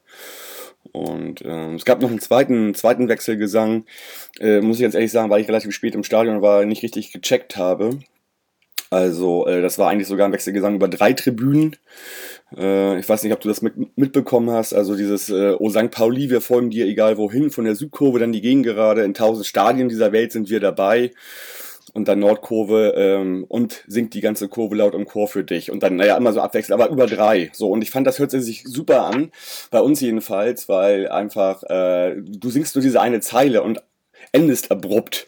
Und 0.97 1.41
ähm, 1.45 1.75
es 1.75 1.85
gab 1.85 2.01
noch 2.01 2.09
einen 2.09 2.19
zweiten, 2.19 2.73
zweiten 2.73 3.07
Wechselgesang, 3.07 3.85
äh, 4.39 4.61
muss 4.61 4.77
ich 4.77 4.83
ganz 4.83 4.95
ehrlich 4.95 5.11
sagen, 5.11 5.29
weil 5.29 5.41
ich 5.41 5.47
relativ 5.47 5.71
spät 5.73 5.95
im 5.95 6.03
Stadion 6.03 6.41
war, 6.41 6.65
nicht 6.65 6.83
richtig 6.83 7.11
gecheckt 7.11 7.57
habe. 7.57 7.99
Also 8.89 9.45
äh, 9.47 9.61
das 9.61 9.77
war 9.77 9.89
eigentlich 9.89 10.07
sogar 10.07 10.27
ein 10.27 10.33
Wechselgesang 10.33 10.75
über 10.75 10.87
drei 10.87 11.13
Tribünen. 11.13 11.75
Äh, 12.55 12.99
ich 12.99 13.07
weiß 13.07 13.23
nicht, 13.23 13.33
ob 13.33 13.41
du 13.41 13.49
das 13.49 13.61
mit, 13.61 13.97
mitbekommen 13.97 14.49
hast. 14.51 14.73
Also 14.73 14.95
dieses 14.95 15.29
äh, 15.29 15.55
O 15.59 15.69
St. 15.69 15.91
Pauli, 15.91 16.29
wir 16.29 16.41
folgen 16.41 16.69
dir 16.69 16.85
egal 16.85 17.17
wohin, 17.17 17.51
von 17.51 17.65
der 17.65 17.75
Südkurve 17.75 18.19
dann 18.19 18.31
die 18.31 18.41
Gegengerade. 18.41 19.03
In 19.03 19.13
tausend 19.13 19.45
Stadien 19.45 19.89
dieser 19.89 20.11
Welt 20.11 20.31
sind 20.31 20.49
wir 20.49 20.59
dabei 20.59 21.11
und 21.97 22.07
dann 22.07 22.19
Nordkurve 22.19 22.93
ähm, 22.95 23.43
und 23.49 23.83
singt 23.87 24.13
die 24.13 24.21
ganze 24.21 24.47
Kurve 24.47 24.75
laut 24.75 24.93
im 24.93 25.05
Chor 25.05 25.27
für 25.27 25.43
dich 25.43 25.71
und 25.71 25.83
dann, 25.83 25.97
naja, 25.97 26.15
immer 26.15 26.31
so 26.31 26.39
abwechselnd, 26.39 26.79
aber 26.79 26.91
über 26.91 27.07
drei. 27.07 27.49
So, 27.53 27.69
und 27.69 27.81
ich 27.81 27.91
fand, 27.91 28.07
das 28.07 28.19
hört 28.19 28.31
sich 28.31 28.63
super 28.65 29.07
an, 29.07 29.31
bei 29.71 29.81
uns 29.81 29.99
jedenfalls, 29.99 30.69
weil 30.69 31.09
einfach, 31.09 31.63
äh, 31.63 32.15
du 32.15 32.49
singst 32.49 32.75
nur 32.75 32.83
diese 32.83 33.01
eine 33.01 33.19
Zeile 33.19 33.63
und 33.63 33.81
endest 34.31 34.71
abrupt. 34.71 35.25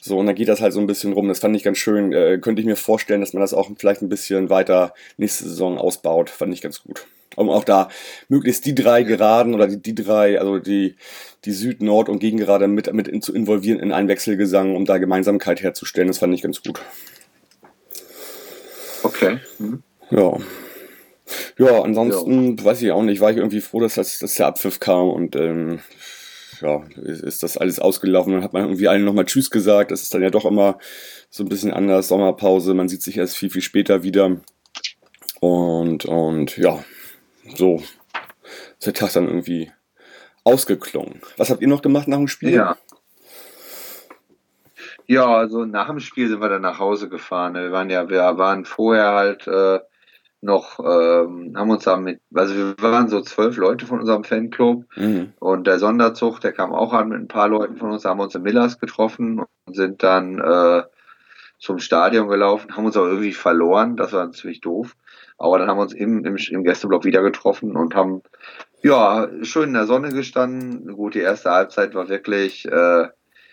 So, 0.00 0.18
und 0.18 0.26
dann 0.26 0.34
geht 0.34 0.48
das 0.48 0.60
halt 0.60 0.72
so 0.72 0.80
ein 0.80 0.86
bisschen 0.86 1.12
rum. 1.12 1.28
Das 1.28 1.40
fand 1.40 1.56
ich 1.56 1.62
ganz 1.62 1.78
schön. 1.78 2.12
Äh, 2.12 2.38
könnte 2.38 2.60
ich 2.60 2.66
mir 2.66 2.76
vorstellen, 2.76 3.20
dass 3.20 3.32
man 3.32 3.40
das 3.40 3.54
auch 3.54 3.70
vielleicht 3.78 4.02
ein 4.02 4.08
bisschen 4.08 4.50
weiter 4.50 4.94
nächste 5.16 5.44
Saison 5.44 5.78
ausbaut. 5.78 6.30
Fand 6.30 6.52
ich 6.52 6.60
ganz 6.60 6.82
gut 6.82 7.06
um 7.36 7.48
auch 7.48 7.64
da 7.64 7.88
möglichst 8.28 8.66
die 8.66 8.74
drei 8.74 9.02
Geraden 9.02 9.54
oder 9.54 9.66
die, 9.66 9.80
die 9.80 9.94
drei, 9.94 10.40
also 10.40 10.58
die, 10.58 10.96
die 11.44 11.52
Süd-, 11.52 11.82
Nord- 11.82 12.08
und 12.08 12.18
Gegengerade 12.18 12.68
mit, 12.68 12.92
mit 12.92 13.08
in, 13.08 13.22
zu 13.22 13.34
involvieren 13.34 13.80
in 13.80 13.92
einen 13.92 14.08
Wechselgesang, 14.08 14.76
um 14.76 14.84
da 14.84 14.98
Gemeinsamkeit 14.98 15.62
herzustellen. 15.62 16.08
Das 16.08 16.18
fand 16.18 16.34
ich 16.34 16.42
ganz 16.42 16.62
gut. 16.62 16.80
Okay. 19.02 19.38
Mhm. 19.58 19.82
Ja. 20.10 20.36
Ja, 21.58 21.82
ansonsten 21.82 22.56
ja. 22.56 22.64
weiß 22.64 22.82
ich 22.82 22.90
auch 22.90 23.02
nicht, 23.02 23.20
war 23.20 23.30
ich 23.30 23.36
irgendwie 23.36 23.60
froh, 23.60 23.80
dass, 23.80 23.94
das, 23.94 24.18
dass 24.18 24.34
der 24.34 24.46
Abpfiff 24.46 24.80
kam 24.80 25.10
und 25.10 25.36
ähm, 25.36 25.80
ja, 26.60 26.82
ist 26.96 27.42
das 27.42 27.56
alles 27.56 27.78
ausgelaufen. 27.78 28.32
Dann 28.32 28.42
hat 28.42 28.52
man 28.52 28.62
irgendwie 28.62 28.88
allen 28.88 29.04
nochmal 29.04 29.24
Tschüss 29.24 29.50
gesagt. 29.50 29.90
Das 29.90 30.02
ist 30.02 30.12
dann 30.12 30.22
ja 30.22 30.30
doch 30.30 30.44
immer 30.44 30.78
so 31.30 31.44
ein 31.44 31.48
bisschen 31.48 31.72
anders. 31.72 32.08
Sommerpause, 32.08 32.74
man 32.74 32.88
sieht 32.88 33.02
sich 33.02 33.16
erst 33.16 33.36
viel, 33.36 33.50
viel 33.50 33.62
später 33.62 34.02
wieder. 34.02 34.40
Und, 35.40 36.04
und 36.04 36.56
ja, 36.58 36.84
so 37.54 37.82
ist 38.78 38.86
der 38.86 38.94
Tag 38.94 39.12
dann 39.12 39.28
irgendwie 39.28 39.70
ausgeklungen. 40.44 41.20
Was 41.36 41.50
habt 41.50 41.62
ihr 41.62 41.68
noch 41.68 41.82
gemacht 41.82 42.08
nach 42.08 42.18
dem 42.18 42.28
Spiel? 42.28 42.52
Ja. 42.52 42.76
Ja, 45.06 45.26
also 45.26 45.64
nach 45.64 45.88
dem 45.88 45.98
Spiel 46.00 46.28
sind 46.28 46.40
wir 46.40 46.48
dann 46.48 46.62
nach 46.62 46.78
Hause 46.78 47.08
gefahren. 47.08 47.54
Wir 47.54 47.72
waren 47.72 47.90
ja, 47.90 48.08
wir 48.08 48.38
waren 48.38 48.64
vorher 48.64 49.12
halt 49.12 49.46
äh, 49.48 49.80
noch, 50.40 50.78
ähm, 50.78 51.52
haben 51.56 51.70
uns 51.70 51.84
da 51.84 51.96
mit, 51.96 52.20
also 52.32 52.54
wir 52.54 52.74
waren 52.78 53.08
so 53.08 53.20
zwölf 53.20 53.56
Leute 53.56 53.86
von 53.86 54.00
unserem 54.00 54.24
Fanclub 54.24 54.84
Mhm. 54.96 55.32
und 55.40 55.66
der 55.66 55.78
Sonderzug, 55.78 56.40
der 56.40 56.52
kam 56.52 56.72
auch 56.72 56.92
an 56.92 57.08
mit 57.08 57.18
ein 57.18 57.28
paar 57.28 57.48
Leuten 57.48 57.76
von 57.76 57.90
uns, 57.90 58.02
da 58.02 58.10
haben 58.10 58.18
wir 58.18 58.24
uns 58.24 58.34
in 58.36 58.42
Millers 58.42 58.78
getroffen 58.78 59.40
und 59.40 59.74
sind 59.76 60.02
dann 60.02 60.38
äh, 60.38 60.84
zum 61.58 61.78
Stadion 61.78 62.28
gelaufen, 62.28 62.74
haben 62.74 62.86
uns 62.86 62.96
aber 62.96 63.08
irgendwie 63.08 63.32
verloren, 63.32 63.96
das 63.96 64.12
war 64.12 64.30
ziemlich 64.32 64.60
doof. 64.60 64.96
Aber 65.36 65.58
dann 65.58 65.68
haben 65.68 65.78
wir 65.78 65.82
uns 65.82 65.94
im, 65.94 66.24
im, 66.24 66.36
im 66.36 66.64
Gästeblock 66.64 67.04
wieder 67.04 67.22
getroffen 67.22 67.76
und 67.76 67.94
haben 67.94 68.22
ja 68.84 69.28
schön 69.42 69.68
in 69.68 69.74
der 69.74 69.86
Sonne 69.86 70.10
gestanden. 70.10 70.92
Gut, 70.94 71.14
die 71.14 71.20
erste 71.20 71.50
Halbzeit 71.50 71.94
war 71.94 72.08
wirklich, 72.08 72.66
äh, 72.66 73.08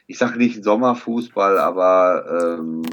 ich 0.08 0.18
sage 0.18 0.38
nicht 0.38 0.64
Sommerfußball, 0.64 1.58
aber 1.58 2.58
ähm, 2.60 2.84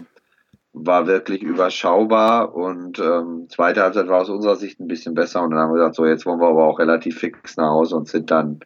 war 0.73 1.07
wirklich 1.07 1.43
überschaubar 1.43 2.55
und 2.55 2.99
ähm, 2.99 3.47
zweite 3.49 3.83
Halbzeit 3.83 4.09
war 4.09 4.23
aus 4.23 4.29
unserer 4.29 4.57
Sicht 4.57 4.81
ein 4.81 4.89
bisschen 4.89 5.15
besser 5.15 5.43
und 5.43 5.53
dann 5.53 5.61
haben 5.61 5.71
wir 5.71 5.79
gesagt, 5.79 5.95
so 5.95 6.05
jetzt 6.05 6.27
wollen 6.27 6.41
wir 6.41 6.49
aber 6.49 6.65
auch 6.65 6.81
relativ 6.81 7.19
fix 7.19 7.57
nach 7.57 7.71
Hause 7.71 7.95
und 7.97 8.09
sind 8.09 8.31
dann 8.33 8.61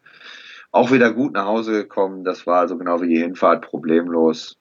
auch 0.73 0.91
wieder 0.91 1.13
gut 1.13 1.35
nach 1.35 1.45
Hause 1.45 1.73
gekommen. 1.73 2.25
Das 2.25 2.47
war 2.47 2.61
also 2.61 2.79
genau 2.79 3.03
wie 3.03 3.09
die 3.09 3.21
Hinfahrt 3.21 3.63
problemlos. 3.63 4.57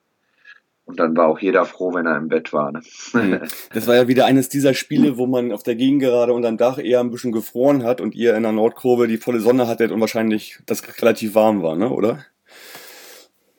Und 0.88 1.02
dann 1.02 1.18
war 1.18 1.28
auch 1.28 1.40
jeder 1.40 1.66
froh, 1.66 1.94
wenn 1.94 2.06
er 2.06 2.16
im 2.16 2.30
Bett 2.30 2.54
war. 2.54 2.72
Ne? 2.72 2.82
Mhm. 3.14 3.42
Das 3.74 3.88
war 3.88 3.96
ja 3.96 4.08
wieder 4.08 4.26
eines 4.26 4.48
dieser 4.48 4.74
Spiele, 4.74 5.18
wo 5.18 5.28
man 5.28 5.52
auf 5.52 5.62
der 5.62 5.76
Gegengerade 5.76 6.32
unterm 6.32 6.56
Dach 6.58 6.78
eher 6.78 7.02
ein 7.02 7.12
bisschen 7.12 7.34
gefroren 7.34 7.84
hat 7.84 8.00
und 8.00 8.16
ihr 8.16 8.36
in 8.36 8.44
der 8.44 8.54
Nordkurve 8.54 9.08
die 9.10 9.18
volle 9.18 9.42
Sonne 9.42 9.68
hattet 9.68 9.92
und 9.92 10.00
wahrscheinlich 10.00 10.60
das 10.66 10.82
relativ 11.02 11.36
warm 11.36 11.62
war, 11.62 11.76
ne, 11.76 11.90
oder? 11.90 12.26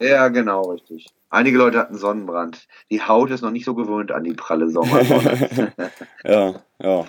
Ja, 0.00 0.28
genau, 0.28 0.70
richtig. 0.70 1.06
Einige 1.28 1.58
Leute 1.58 1.78
hatten 1.78 1.98
Sonnenbrand. 1.98 2.66
Die 2.90 3.02
Haut 3.02 3.30
ist 3.30 3.42
noch 3.42 3.50
nicht 3.50 3.66
so 3.66 3.74
gewöhnt 3.74 4.10
an 4.10 4.24
die 4.24 4.32
pralle 4.32 4.70
Sommersonne. 4.70 5.72
Ja, 6.24 6.62
ja. 6.82 7.04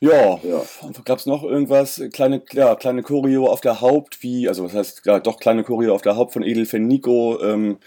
Ja, 0.00 0.40
Ja. 0.42 0.62
gab 1.04 1.18
es 1.18 1.26
noch 1.26 1.42
irgendwas? 1.42 2.00
Kleine, 2.12 2.42
ja, 2.52 2.74
kleine 2.76 3.02
Choreo 3.02 3.46
auf 3.46 3.60
der 3.60 3.80
Haupt, 3.80 4.22
wie, 4.22 4.48
also 4.48 4.64
was 4.64 4.74
heißt, 4.74 5.02
ja, 5.06 5.20
doch 5.20 5.38
kleine 5.38 5.64
Choreo 5.64 5.94
auf 5.94 6.02
der 6.02 6.16
Haupt 6.16 6.32
von 6.32 6.42
Edelfan 6.42 6.86
Nico. 6.86 7.40
Ähm, 7.42 7.78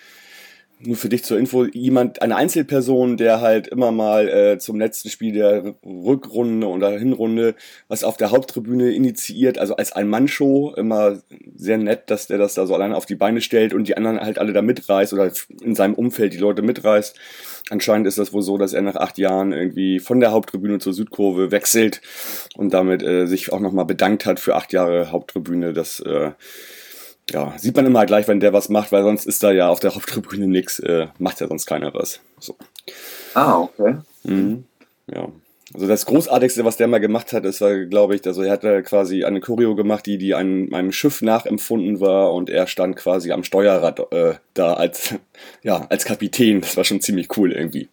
nur 0.79 0.95
für 0.97 1.09
dich 1.09 1.23
zur 1.23 1.37
Info, 1.37 1.65
jemand, 1.65 2.21
eine 2.21 2.35
Einzelperson, 2.35 3.17
der 3.17 3.41
halt 3.41 3.67
immer 3.67 3.91
mal 3.91 4.27
äh, 4.27 4.57
zum 4.59 4.79
letzten 4.79 5.09
Spiel 5.09 5.33
der 5.33 5.75
Rückrunde 5.85 6.67
oder 6.67 6.91
Hinrunde 6.91 7.55
was 7.87 8.03
auf 8.03 8.17
der 8.17 8.31
Haupttribüne 8.31 8.91
initiiert, 8.91 9.57
also 9.57 9.75
als 9.77 9.93
Ein-Mann-Show, 9.93 10.73
immer 10.75 11.19
sehr 11.55 11.77
nett, 11.77 12.09
dass 12.09 12.27
der 12.27 12.37
das 12.37 12.55
da 12.55 12.65
so 12.65 12.75
alleine 12.75 12.97
auf 12.97 13.05
die 13.05 13.15
Beine 13.15 13.41
stellt 13.41 13.73
und 13.73 13.87
die 13.87 13.95
anderen 13.95 14.19
halt 14.19 14.37
alle 14.37 14.53
da 14.53 14.61
mitreißt 14.61 15.13
oder 15.13 15.31
in 15.61 15.75
seinem 15.75 15.93
Umfeld 15.93 16.33
die 16.33 16.37
Leute 16.37 16.61
mitreißt. 16.61 17.15
Anscheinend 17.69 18.05
ist 18.05 18.17
das 18.17 18.33
wohl 18.33 18.43
so, 18.43 18.57
dass 18.57 18.73
er 18.73 18.81
nach 18.81 18.95
acht 18.95 19.17
Jahren 19.17 19.51
irgendwie 19.51 19.99
von 19.99 20.19
der 20.19 20.31
Haupttribüne 20.31 20.79
zur 20.79 20.93
Südkurve 20.93 21.51
wechselt 21.51 22.01
und 22.55 22.73
damit 22.73 23.01
äh, 23.01 23.25
sich 23.25 23.51
auch 23.51 23.59
nochmal 23.59 23.85
bedankt 23.85 24.25
hat 24.25 24.39
für 24.39 24.55
acht 24.55 24.73
Jahre 24.73 25.11
Haupttribüne. 25.11 25.73
Das 25.73 25.99
äh, 26.01 26.31
ja, 27.31 27.53
sieht 27.57 27.75
man 27.75 27.85
immer 27.85 28.05
gleich, 28.05 28.27
wenn 28.27 28.39
der 28.39 28.53
was 28.53 28.69
macht, 28.69 28.91
weil 28.91 29.03
sonst 29.03 29.25
ist 29.25 29.41
da 29.43 29.51
ja 29.51 29.69
auf 29.69 29.79
der 29.79 29.95
Haupttribüne 29.95 30.47
nichts, 30.47 30.79
äh, 30.79 31.07
macht 31.17 31.41
ja 31.41 31.47
sonst 31.47 31.65
keiner 31.65 31.93
was. 31.93 32.19
So. 32.39 32.55
ah, 33.33 33.59
okay. 33.61 33.97
Mhm. 34.23 34.65
Ja. 35.07 35.29
Also 35.73 35.87
das 35.87 36.05
Großartigste, 36.05 36.63
was 36.63 36.77
der 36.77 36.87
mal 36.87 36.99
gemacht 36.99 37.33
hat, 37.33 37.43
ist, 37.43 37.59
war, 37.59 37.75
glaube 37.85 38.15
ich, 38.15 38.25
also 38.25 38.43
er 38.43 38.51
hat 38.51 38.63
da 38.63 38.81
quasi 38.81 39.23
eine 39.23 39.41
Choreo 39.41 39.75
gemacht, 39.75 40.05
die, 40.05 40.17
die 40.17 40.35
einem, 40.35 40.73
einem 40.73 40.91
Schiff 40.91 41.21
nachempfunden 41.21 41.99
war 41.99 42.33
und 42.33 42.49
er 42.49 42.67
stand 42.67 42.95
quasi 42.95 43.31
am 43.31 43.43
Steuerrad 43.43 44.11
äh, 44.13 44.35
da 44.53 44.75
als, 44.75 45.15
ja, 45.63 45.87
als 45.89 46.05
Kapitän. 46.05 46.61
Das 46.61 46.77
war 46.77 46.83
schon 46.83 47.01
ziemlich 47.01 47.35
cool 47.37 47.51
irgendwie. 47.51 47.89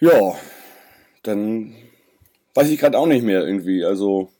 Ja, 0.00 0.34
dann 1.22 1.74
weiß 2.54 2.68
ich 2.68 2.80
gerade 2.80 2.98
auch 2.98 3.06
nicht 3.06 3.22
mehr 3.22 3.46
irgendwie. 3.46 3.84
Also, 3.84 4.30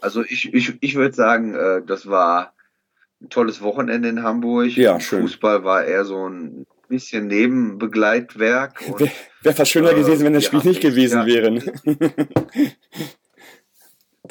Also 0.00 0.22
ich, 0.22 0.52
ich, 0.54 0.74
ich 0.80 0.94
würde 0.94 1.14
sagen, 1.14 1.54
äh, 1.54 1.82
das 1.84 2.06
war 2.06 2.52
ein 3.20 3.30
tolles 3.30 3.60
Wochenende 3.62 4.08
in 4.08 4.22
Hamburg. 4.22 4.76
Ja, 4.76 5.00
schön. 5.00 5.22
Fußball 5.22 5.64
war 5.64 5.84
eher 5.84 6.04
so 6.04 6.28
ein 6.28 6.66
bisschen 6.88 7.26
Nebenbegleitwerk. 7.26 8.98
Wäre 8.98 9.10
wär 9.42 9.54
fast 9.54 9.70
schöner 9.70 9.90
Äh, 9.92 10.00
gewesen, 10.02 10.24
wenn 10.24 10.32
das 10.32 10.44
Spiel 10.44 10.62
nicht 10.64 10.80
gewesen 10.80 11.20
ja. 11.20 11.26
wäre. 11.26 11.50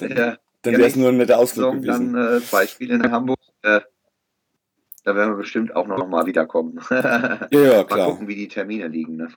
ne? 0.01 0.37
Dann 0.61 0.73
ja, 0.73 0.79
wäre 0.79 0.89
es 0.89 0.95
nur 0.95 1.09
ein 1.09 1.17
netter 1.17 1.37
Ausflug 1.37 1.81
gewesen. 1.81 2.13
dann 2.13 2.37
äh, 2.37 2.41
zwei 2.41 2.65
Spiele 2.67 2.95
in 2.95 3.11
Hamburg. 3.11 3.39
Äh, 3.61 3.81
da 5.03 5.15
werden 5.15 5.31
wir 5.33 5.37
bestimmt 5.37 5.75
auch 5.75 5.87
noch 5.87 6.07
mal 6.07 6.25
wiederkommen. 6.25 6.81
Ja, 6.89 7.47
ja, 7.51 7.77
mal 7.77 7.85
klar. 7.85 8.09
gucken, 8.09 8.27
wie 8.27 8.35
die 8.35 8.47
Termine 8.47 8.87
liegen. 8.87 9.15
Ne? 9.15 9.29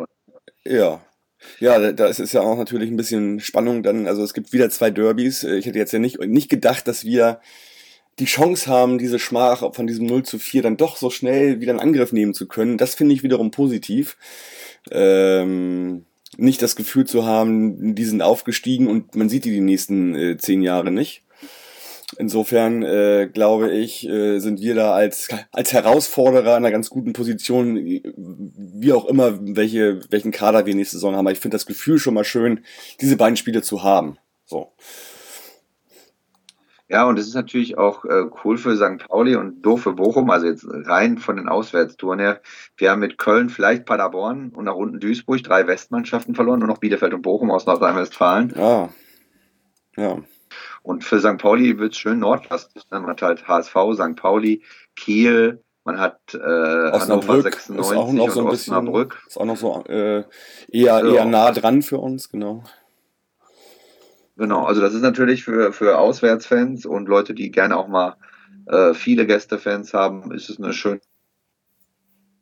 Ja. 0.65 1.01
Ja, 1.59 1.79
da- 1.79 1.93
da 1.93 2.07
ist 2.07 2.21
es 2.21 2.33
ja 2.33 2.41
auch 2.43 2.57
natürlich 2.57 2.91
ein 2.91 2.97
bisschen 2.97 3.41
Spannung 3.41 3.83
dann. 3.83 4.07
Also 4.07 4.23
es 4.23 4.35
gibt 4.35 4.53
wieder 4.53 4.71
zwei 4.71 4.91
Derbys. 4.91 5.45
Ich 5.45 5.67
hätte 5.67 5.79
jetzt 5.79 5.93
ja 5.93 5.99
nicht, 5.99 6.21
nicht 6.21 6.49
gedacht, 6.51 6.87
dass 6.89 7.05
wir 7.05 7.41
die 8.19 8.27
Chance 8.27 8.67
haben, 8.71 8.99
diese 8.99 9.19
Schmach 9.19 9.75
von 9.75 9.87
diesem 9.87 10.07
0 10.07 10.25
zu 10.25 10.39
4 10.39 10.63
dann 10.63 10.77
doch 10.77 10.97
so 10.97 11.09
schnell 11.11 11.61
wieder 11.61 11.73
in 11.73 11.81
Angriff 11.81 12.13
nehmen 12.13 12.35
zu 12.35 12.47
können. 12.47 12.77
Das 12.77 12.95
finde 12.95 13.15
ich 13.15 13.23
wiederum 13.23 13.51
positiv. 13.51 14.17
Ähm, 14.91 16.05
nicht 16.37 16.63
das 16.63 16.77
Gefühl 16.77 17.07
zu 17.07 17.25
haben, 17.25 17.95
die 17.95 18.05
sind 18.05 18.23
aufgestiegen 18.23 18.87
und 18.89 19.15
man 19.15 19.29
sieht 19.29 19.45
die 19.45 19.51
die 19.51 19.61
nächsten 19.61 20.15
äh, 20.15 20.37
zehn 20.37 20.63
Jahre 20.63 20.91
nicht. 20.91 21.23
Insofern 22.19 22.83
äh, 22.83 23.29
glaube 23.33 23.71
ich, 23.71 24.09
äh, 24.09 24.39
sind 24.41 24.61
wir 24.61 24.75
da 24.75 24.93
als, 24.93 25.29
als 25.53 25.73
Herausforderer 25.73 26.57
in 26.57 26.65
einer 26.65 26.71
ganz 26.71 26.91
guten 26.91 27.13
Position, 27.13 27.77
wie 27.77 28.93
auch 28.93 29.05
immer, 29.07 29.39
welche, 29.41 30.01
welchen 30.11 30.33
Kader 30.33 30.67
wir 30.67 30.75
nächste 30.75 30.97
Saison 30.97 31.15
haben. 31.15 31.27
Aber 31.27 31.33
ich 31.33 31.41
finde 31.41 31.55
das 31.55 31.67
Gefühl 31.67 31.99
schon 31.99 32.15
mal 32.15 32.25
schön, 32.25 32.65
diese 33.01 33.17
beiden 33.17 33.37
Spiele 33.37 33.63
zu 33.63 33.83
haben. 33.83 34.19
So. 34.45 34.73
ja, 36.89 37.05
und 37.05 37.17
es 37.19 37.29
ist 37.29 37.35
natürlich 37.35 37.79
auch 37.79 38.05
äh, 38.05 38.25
cool 38.43 38.59
für 38.59 38.77
St. 38.77 39.07
Pauli 39.07 39.37
und 39.37 39.63
doof 39.63 39.83
für 39.83 39.93
Bochum, 39.93 40.31
also 40.31 40.47
jetzt 40.47 40.67
rein 40.69 41.19
von 41.19 41.37
den 41.37 41.49
Auswärtstouren 41.49 42.19
her. 42.19 42.41
Wir 42.77 42.91
haben 42.91 42.99
mit 42.99 43.19
Köln, 43.19 43.49
vielleicht 43.49 43.87
Paderborn 43.87 44.51
und 44.51 44.65
nach 44.65 44.75
unten 44.75 44.99
Duisburg 44.99 45.45
drei 45.45 45.69
Westmannschaften 45.69 46.35
verloren 46.35 46.63
und 46.63 46.69
noch 46.69 46.79
Bielefeld 46.79 47.15
und 47.15 47.23
Bochum 47.23 47.53
aus 47.53 47.67
Nordrhein-Westfalen. 47.67 48.53
Ja. 48.57 48.89
Ja. 49.97 50.19
Und 50.83 51.05
für 51.05 51.21
St. 51.21 51.39
Pauli 51.39 51.79
wird 51.79 51.93
es 51.93 51.99
schön 51.99 52.19
nordlastig. 52.21 52.83
ne? 52.91 53.01
Man 53.01 53.11
hat 53.11 53.23
halt 53.23 53.47
HSV, 53.49 53.75
St. 53.95 54.17
Pauli, 54.17 54.63
Kiel, 54.97 55.63
man 55.85 55.99
hat 55.99 56.19
äh, 56.35 56.39
Hannover 56.39 56.95
Osnabrück 56.95 57.43
96 57.43 57.79
ist 57.79 57.97
auch 57.97 58.13
noch 58.13 58.31
so 58.31 58.41
und 58.41 58.47
ein 58.47 58.51
bisschen, 58.51 58.75
Osnabrück. 58.75 59.23
ist 59.27 59.37
auch 59.39 59.45
noch 59.47 59.57
so 59.57 59.85
äh, 59.89 60.19
eher, 60.19 60.25
Ja. 60.73 61.01
eher 61.05 61.25
nah 61.25 61.51
dran 61.53 61.83
für 61.83 61.99
uns, 61.99 62.29
genau. 62.29 62.65
Genau, 64.37 64.65
also 64.65 64.81
das 64.81 64.95
ist 64.95 65.03
natürlich 65.03 65.45
für, 65.45 65.73
für 65.73 65.99
Auswärtsfans 65.99 66.87
und 66.87 67.09
Leute, 67.09 67.35
die 67.35 67.51
gerne 67.51 67.77
auch 67.77 67.89
mal 67.89 68.17
äh, 68.67 68.95
viele 68.95 69.27
Gästefans 69.27 69.93
haben, 69.93 70.33
ist 70.33 70.49
es 70.49 70.59
eine 70.59 70.73
schöne 70.73 71.01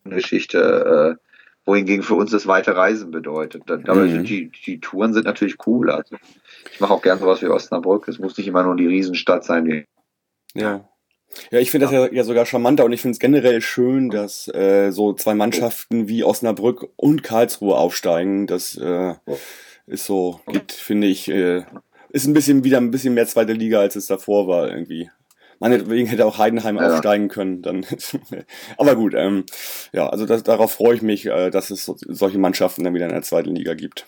Geschichte, 0.04 1.18
äh, 1.20 1.27
wohingegen 1.68 2.02
für 2.02 2.14
uns 2.14 2.30
das 2.30 2.46
weite 2.46 2.74
Reisen 2.74 3.10
bedeutet. 3.10 3.62
Da- 3.66 3.78
Aber 3.86 4.06
Mhm. 4.06 4.24
die, 4.24 4.50
die 4.66 4.80
Touren 4.80 5.12
sind 5.12 5.26
natürlich 5.26 5.56
cool. 5.66 5.90
Also 5.90 6.16
ich 6.72 6.80
mache 6.80 6.92
auch 6.92 7.02
gern 7.02 7.18
sowas 7.18 7.42
wie 7.42 7.46
Osnabrück. 7.48 8.08
Es 8.08 8.18
muss 8.18 8.36
nicht 8.38 8.48
immer 8.48 8.62
nur 8.64 8.74
die 8.76 8.86
Riesenstadt 8.86 9.44
sein. 9.44 9.84
Ja. 10.54 10.88
Ja, 11.50 11.58
ich 11.60 11.70
finde 11.70 11.84
das 11.86 11.92
ja, 11.92 12.10
ja 12.10 12.24
sogar 12.24 12.46
charmanter 12.46 12.86
und 12.86 12.92
ich 12.92 13.02
finde 13.02 13.12
es 13.12 13.18
generell 13.20 13.60
schön, 13.60 14.08
dass 14.08 14.48
äh, 14.48 14.90
so 14.90 15.12
zwei 15.12 15.34
Mannschaften 15.34 16.08
wie 16.08 16.24
Osnabrück 16.24 16.88
und 16.96 17.22
Karlsruhe 17.22 17.76
aufsteigen. 17.76 18.46
Das 18.46 18.76
äh, 18.78 19.14
ist 19.86 20.06
so, 20.06 20.40
gibt, 20.46 20.72
finde 20.72 21.06
ich, 21.06 21.28
äh, 21.28 21.64
ist 22.10 22.26
ein 22.26 22.32
bisschen 22.32 22.64
wieder 22.64 22.78
ein 22.78 22.90
bisschen 22.90 23.12
mehr 23.12 23.26
zweite 23.26 23.52
Liga, 23.52 23.78
als 23.80 23.94
es 23.94 24.06
davor 24.06 24.48
war 24.48 24.70
irgendwie. 24.70 25.10
Meinetwegen 25.60 26.06
hätte 26.06 26.26
auch 26.26 26.38
Heidenheim 26.38 26.76
Ja. 26.76 26.86
aufsteigen 26.86 27.28
können, 27.28 27.62
dann. 27.62 27.84
Aber 28.78 28.94
gut, 28.96 29.14
ähm, 29.16 29.44
ja, 29.92 30.08
also 30.08 30.26
das, 30.26 30.42
darauf 30.42 30.72
freue 30.72 30.94
ich 30.94 31.02
mich, 31.02 31.26
äh, 31.26 31.50
dass 31.50 31.70
es 31.70 31.84
so, 31.84 31.96
solche 32.06 32.38
Mannschaften 32.38 32.84
dann 32.84 32.94
wieder 32.94 33.06
in 33.06 33.12
der 33.12 33.22
zweiten 33.22 33.54
Liga 33.54 33.74
gibt. 33.74 34.06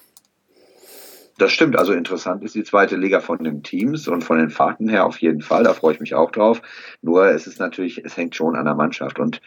Das 1.38 1.52
stimmt, 1.52 1.78
also 1.78 1.94
interessant 1.94 2.44
ist 2.44 2.54
die 2.54 2.64
zweite 2.64 2.96
Liga 2.96 3.20
von 3.20 3.38
den 3.42 3.62
Teams 3.62 4.08
und 4.08 4.22
von 4.22 4.38
den 4.38 4.50
Fahrten 4.50 4.88
her 4.90 5.06
auf 5.06 5.18
jeden 5.22 5.40
Fall, 5.40 5.64
da 5.64 5.72
freue 5.72 5.94
ich 5.94 6.00
mich 6.00 6.14
auch 6.14 6.30
drauf. 6.30 6.60
Nur 7.00 7.28
es 7.28 7.46
ist 7.46 7.58
natürlich, 7.58 8.04
es 8.04 8.16
hängt 8.18 8.36
schon 8.36 8.56
an 8.56 8.66
der 8.66 8.74
Mannschaft 8.74 9.18
und 9.18 9.40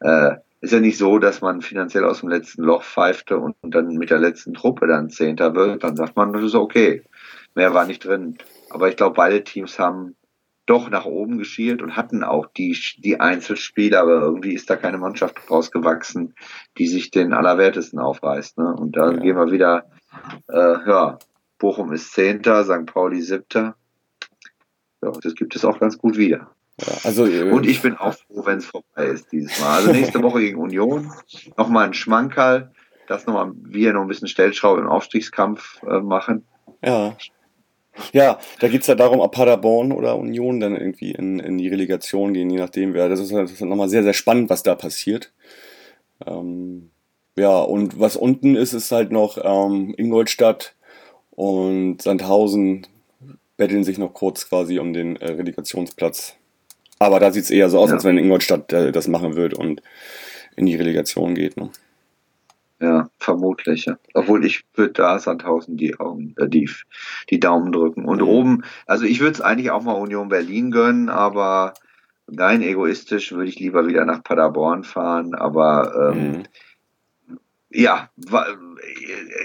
äh, 0.00 0.36
ist 0.60 0.72
ja 0.72 0.78
nicht 0.78 0.96
so, 0.96 1.18
dass 1.18 1.40
man 1.40 1.60
finanziell 1.60 2.04
aus 2.04 2.20
dem 2.20 2.28
letzten 2.28 2.62
Loch 2.62 2.84
pfeifte 2.84 3.38
und, 3.38 3.56
und 3.62 3.74
dann 3.74 3.94
mit 3.94 4.10
der 4.10 4.18
letzten 4.20 4.54
Truppe 4.54 4.86
dann 4.86 5.10
Zehnter 5.10 5.54
wird, 5.56 5.82
dann 5.82 5.96
sagt 5.96 6.14
man, 6.14 6.32
das 6.32 6.44
ist 6.44 6.54
okay. 6.54 7.02
Mehr 7.56 7.74
war 7.74 7.84
nicht 7.86 8.04
drin. 8.04 8.38
Aber 8.68 8.88
ich 8.88 8.96
glaube, 8.96 9.16
beide 9.16 9.42
Teams 9.42 9.78
haben 9.78 10.14
doch 10.70 10.88
nach 10.88 11.04
oben 11.04 11.36
geschielt 11.36 11.82
und 11.82 11.96
hatten 11.96 12.22
auch 12.22 12.46
die, 12.46 12.78
die 12.98 13.18
Einzelspieler, 13.18 14.00
aber 14.02 14.20
irgendwie 14.20 14.54
ist 14.54 14.70
da 14.70 14.76
keine 14.76 14.98
Mannschaft 14.98 15.50
rausgewachsen, 15.50 16.34
die 16.78 16.86
sich 16.86 17.10
den 17.10 17.32
Allerwertesten 17.32 17.98
aufreißt. 17.98 18.56
Ne? 18.58 18.72
Und 18.78 18.96
da 18.96 19.10
Ja. 19.10 19.16
gehen 19.18 19.36
wir 19.36 19.50
wieder, 19.50 19.90
äh, 20.48 20.88
ja, 20.88 21.18
Bochum 21.58 21.92
ist 21.92 22.12
Zehnter, 22.12 22.64
St. 22.64 22.86
Pauli 22.86 23.20
Siebter. 23.20 23.74
Ja, 25.02 25.10
das 25.22 25.34
gibt 25.34 25.56
es 25.56 25.64
auch 25.64 25.80
ganz 25.80 25.98
gut 25.98 26.16
wieder. 26.16 26.50
Ja, 26.80 26.94
also, 27.02 27.26
äh, 27.26 27.50
und 27.50 27.66
ich 27.66 27.82
bin 27.82 27.96
auch 27.96 28.14
froh, 28.14 28.46
wenn 28.46 28.58
es 28.58 28.66
vorbei 28.66 29.06
ist 29.06 29.32
dieses 29.32 29.58
Mal. 29.60 29.74
Also 29.78 29.92
nächste 29.92 30.22
Woche 30.22 30.40
gegen 30.40 30.58
Union, 30.58 31.10
nochmal 31.56 31.86
ein 31.86 31.94
Schmankerl, 31.94 32.70
dass 33.08 33.26
nochmal 33.26 33.50
wir 33.56 33.92
noch 33.92 34.02
ein 34.02 34.08
bisschen 34.08 34.28
Stellschraube 34.28 34.80
im 34.80 34.86
Aufstiegskampf 34.86 35.82
äh, 35.82 36.00
machen. 36.00 36.46
Ja. 36.82 37.16
Ja, 38.12 38.38
da 38.60 38.68
geht 38.68 38.82
es 38.82 38.86
ja 38.86 38.94
darum, 38.94 39.20
ob 39.20 39.32
Paderborn 39.32 39.92
oder 39.92 40.16
Union 40.16 40.60
dann 40.60 40.76
irgendwie 40.76 41.12
in, 41.12 41.38
in 41.40 41.58
die 41.58 41.68
Relegation 41.68 42.32
gehen, 42.32 42.50
je 42.50 42.58
nachdem 42.58 42.94
wer. 42.94 43.08
Das 43.08 43.20
ist, 43.20 43.32
das 43.32 43.50
ist 43.50 43.60
nochmal 43.60 43.88
sehr, 43.88 44.02
sehr 44.02 44.14
spannend, 44.14 44.50
was 44.50 44.62
da 44.62 44.74
passiert. 44.74 45.32
Ähm, 46.26 46.90
ja, 47.36 47.58
und 47.58 47.98
was 47.98 48.16
unten 48.16 48.56
ist, 48.56 48.72
ist 48.72 48.92
halt 48.92 49.12
noch 49.12 49.38
ähm, 49.42 49.94
Ingolstadt 49.96 50.74
und 51.30 52.02
Sandhausen 52.02 52.86
betteln 53.56 53.84
sich 53.84 53.98
noch 53.98 54.14
kurz 54.14 54.48
quasi 54.48 54.78
um 54.78 54.92
den 54.92 55.16
äh, 55.16 55.32
Relegationsplatz. 55.32 56.36
Aber 56.98 57.20
da 57.20 57.32
sieht 57.32 57.44
es 57.44 57.50
eher 57.50 57.70
so 57.70 57.78
aus, 57.78 57.90
ja. 57.90 57.96
als 57.96 58.04
wenn 58.04 58.18
Ingolstadt 58.18 58.72
äh, 58.72 58.92
das 58.92 59.08
machen 59.08 59.36
wird 59.36 59.54
und 59.54 59.82
in 60.56 60.66
die 60.66 60.76
Relegation 60.76 61.34
geht. 61.34 61.56
Ne? 61.56 61.70
Ja, 62.80 63.10
vermutlich. 63.18 63.84
Ja. 63.84 63.98
Obwohl 64.14 64.44
ich 64.44 64.64
würde 64.74 64.94
da 64.94 65.18
Sandhausen 65.18 65.76
die 65.76 66.00
Augen, 66.00 66.34
äh, 66.38 66.48
die, 66.48 66.68
die 67.28 67.38
Daumen 67.40 67.72
drücken. 67.72 68.06
Und 68.06 68.22
mhm. 68.22 68.28
oben, 68.28 68.64
also 68.86 69.04
ich 69.04 69.20
würde 69.20 69.32
es 69.32 69.40
eigentlich 69.40 69.70
auch 69.70 69.82
mal 69.82 69.92
Union 69.92 70.28
Berlin 70.28 70.70
gönnen, 70.70 71.10
aber 71.10 71.74
rein 72.26 72.62
egoistisch 72.62 73.32
würde 73.32 73.50
ich 73.50 73.58
lieber 73.58 73.86
wieder 73.86 74.04
nach 74.06 74.22
Paderborn 74.22 74.84
fahren. 74.84 75.34
Aber 75.34 76.12
ähm, 76.12 76.30
mhm 76.30 76.42
ja, 77.72 78.10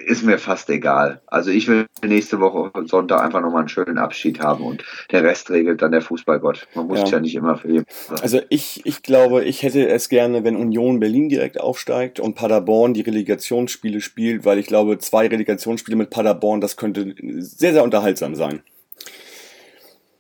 ist 0.08 0.24
mir 0.24 0.40
fast 0.40 0.70
egal. 0.70 1.22
Also 1.28 1.52
ich 1.52 1.68
will 1.68 1.86
nächste 2.04 2.40
Woche 2.40 2.72
Sonntag 2.86 3.22
einfach 3.22 3.42
nochmal 3.42 3.60
einen 3.60 3.70
schönen 3.70 4.00
Abschied 4.00 4.40
haben 4.40 4.64
und 4.64 4.84
der 5.12 5.24
Rest 5.24 5.52
regelt 5.52 5.84
dann 5.84 5.92
der 5.92 6.02
Fußballgott. 6.02 6.68
Man 6.74 6.88
muss 6.88 7.02
ja, 7.02 7.08
ja 7.08 7.20
nicht 7.20 7.36
immer 7.36 7.56
für 7.58 7.72
jeden. 7.72 7.86
Also 8.22 8.42
ich, 8.50 8.82
ich 8.86 9.04
glaube, 9.04 9.44
ich 9.44 9.62
hätte 9.62 9.88
es 9.88 10.10
gerne, 10.10 10.44
wenn 10.44 10.56
Union 10.56 11.00
Berlin 11.00 11.30
direkt 11.30 11.62
aufsteigt 11.62 12.20
und 12.20 12.34
Paderborn 12.34 12.96
die 12.96 13.02
Relegationsspiele 13.02 14.02
spielt, 14.02 14.44
weil 14.44 14.58
ich 14.58 14.66
glaube, 14.66 14.98
zwei 14.98 15.28
Relegationsspiele 15.28 15.96
mit 15.96 16.10
Paderborn, 16.10 16.62
das 16.62 16.78
könnte 16.78 17.14
sehr, 17.38 17.74
sehr 17.74 17.84
unterhaltsam 17.84 18.34
sein. 18.34 18.64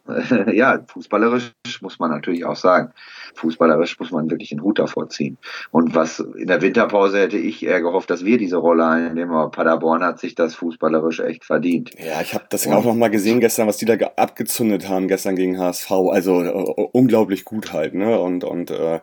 ja, 0.53 0.83
fußballerisch 0.87 1.53
muss 1.81 1.99
man 1.99 2.11
natürlich 2.11 2.45
auch 2.45 2.55
sagen. 2.55 2.93
Fußballerisch 3.35 3.99
muss 3.99 4.11
man 4.11 4.29
wirklich 4.29 4.49
den 4.49 4.61
Hut 4.61 4.77
davor 4.77 5.09
ziehen. 5.09 5.37
Und 5.71 5.95
was 5.95 6.19
in 6.19 6.47
der 6.47 6.61
Winterpause 6.61 7.19
hätte 7.19 7.37
ich 7.37 7.65
eher 7.65 7.81
gehofft, 7.81 8.09
dass 8.09 8.23
wir 8.23 8.37
diese 8.37 8.57
Rolle 8.57 8.85
einnehmen, 8.85 9.33
aber 9.33 9.49
Paderborn 9.49 10.03
hat 10.03 10.19
sich 10.19 10.35
das 10.35 10.53
fußballerisch 10.55 11.19
echt 11.21 11.45
verdient. 11.45 11.91
Ja, 11.97 12.21
ich 12.21 12.33
habe 12.33 12.45
das 12.49 12.65
ja 12.65 12.75
auch 12.75 12.85
noch 12.85 12.95
mal 12.95 13.09
gesehen 13.09 13.39
gestern, 13.39 13.67
was 13.67 13.77
die 13.77 13.85
da 13.85 13.95
abgezündet 14.15 14.87
haben 14.87 15.07
gestern 15.07 15.35
gegen 15.35 15.59
HSV. 15.59 15.91
Also 15.91 16.35
uh, 16.35 16.89
unglaublich 16.91 17.43
gut 17.43 17.73
halt, 17.73 17.95
ne? 17.95 18.19
Und, 18.19 18.43
und 18.43 18.71
uh, 18.71 18.99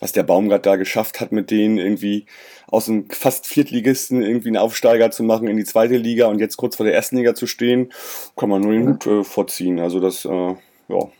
was 0.00 0.12
der 0.12 0.22
Baumgart 0.22 0.66
da 0.66 0.76
geschafft 0.76 1.20
hat 1.20 1.32
mit 1.32 1.50
denen 1.50 1.78
irgendwie 1.78 2.26
aus 2.66 2.88
einem 2.88 3.08
fast 3.10 3.46
Viertligisten 3.46 4.22
irgendwie 4.22 4.48
einen 4.48 4.56
Aufsteiger 4.56 5.10
zu 5.10 5.22
machen 5.22 5.48
in 5.48 5.56
die 5.56 5.64
zweite 5.64 5.96
Liga 5.96 6.26
und 6.26 6.38
jetzt 6.38 6.56
kurz 6.56 6.76
vor 6.76 6.86
der 6.86 6.94
ersten 6.94 7.16
Liga 7.16 7.34
zu 7.34 7.46
stehen, 7.46 7.92
kann 8.36 8.48
man 8.48 8.62
nur 8.62 8.72
den 8.72 8.88
Hut 8.88 9.06
äh, 9.06 9.24
vorziehen. 9.24 9.78
Also 9.80 10.00
das, 10.00 10.24
äh, 10.24 10.54
ja, 10.88 11.10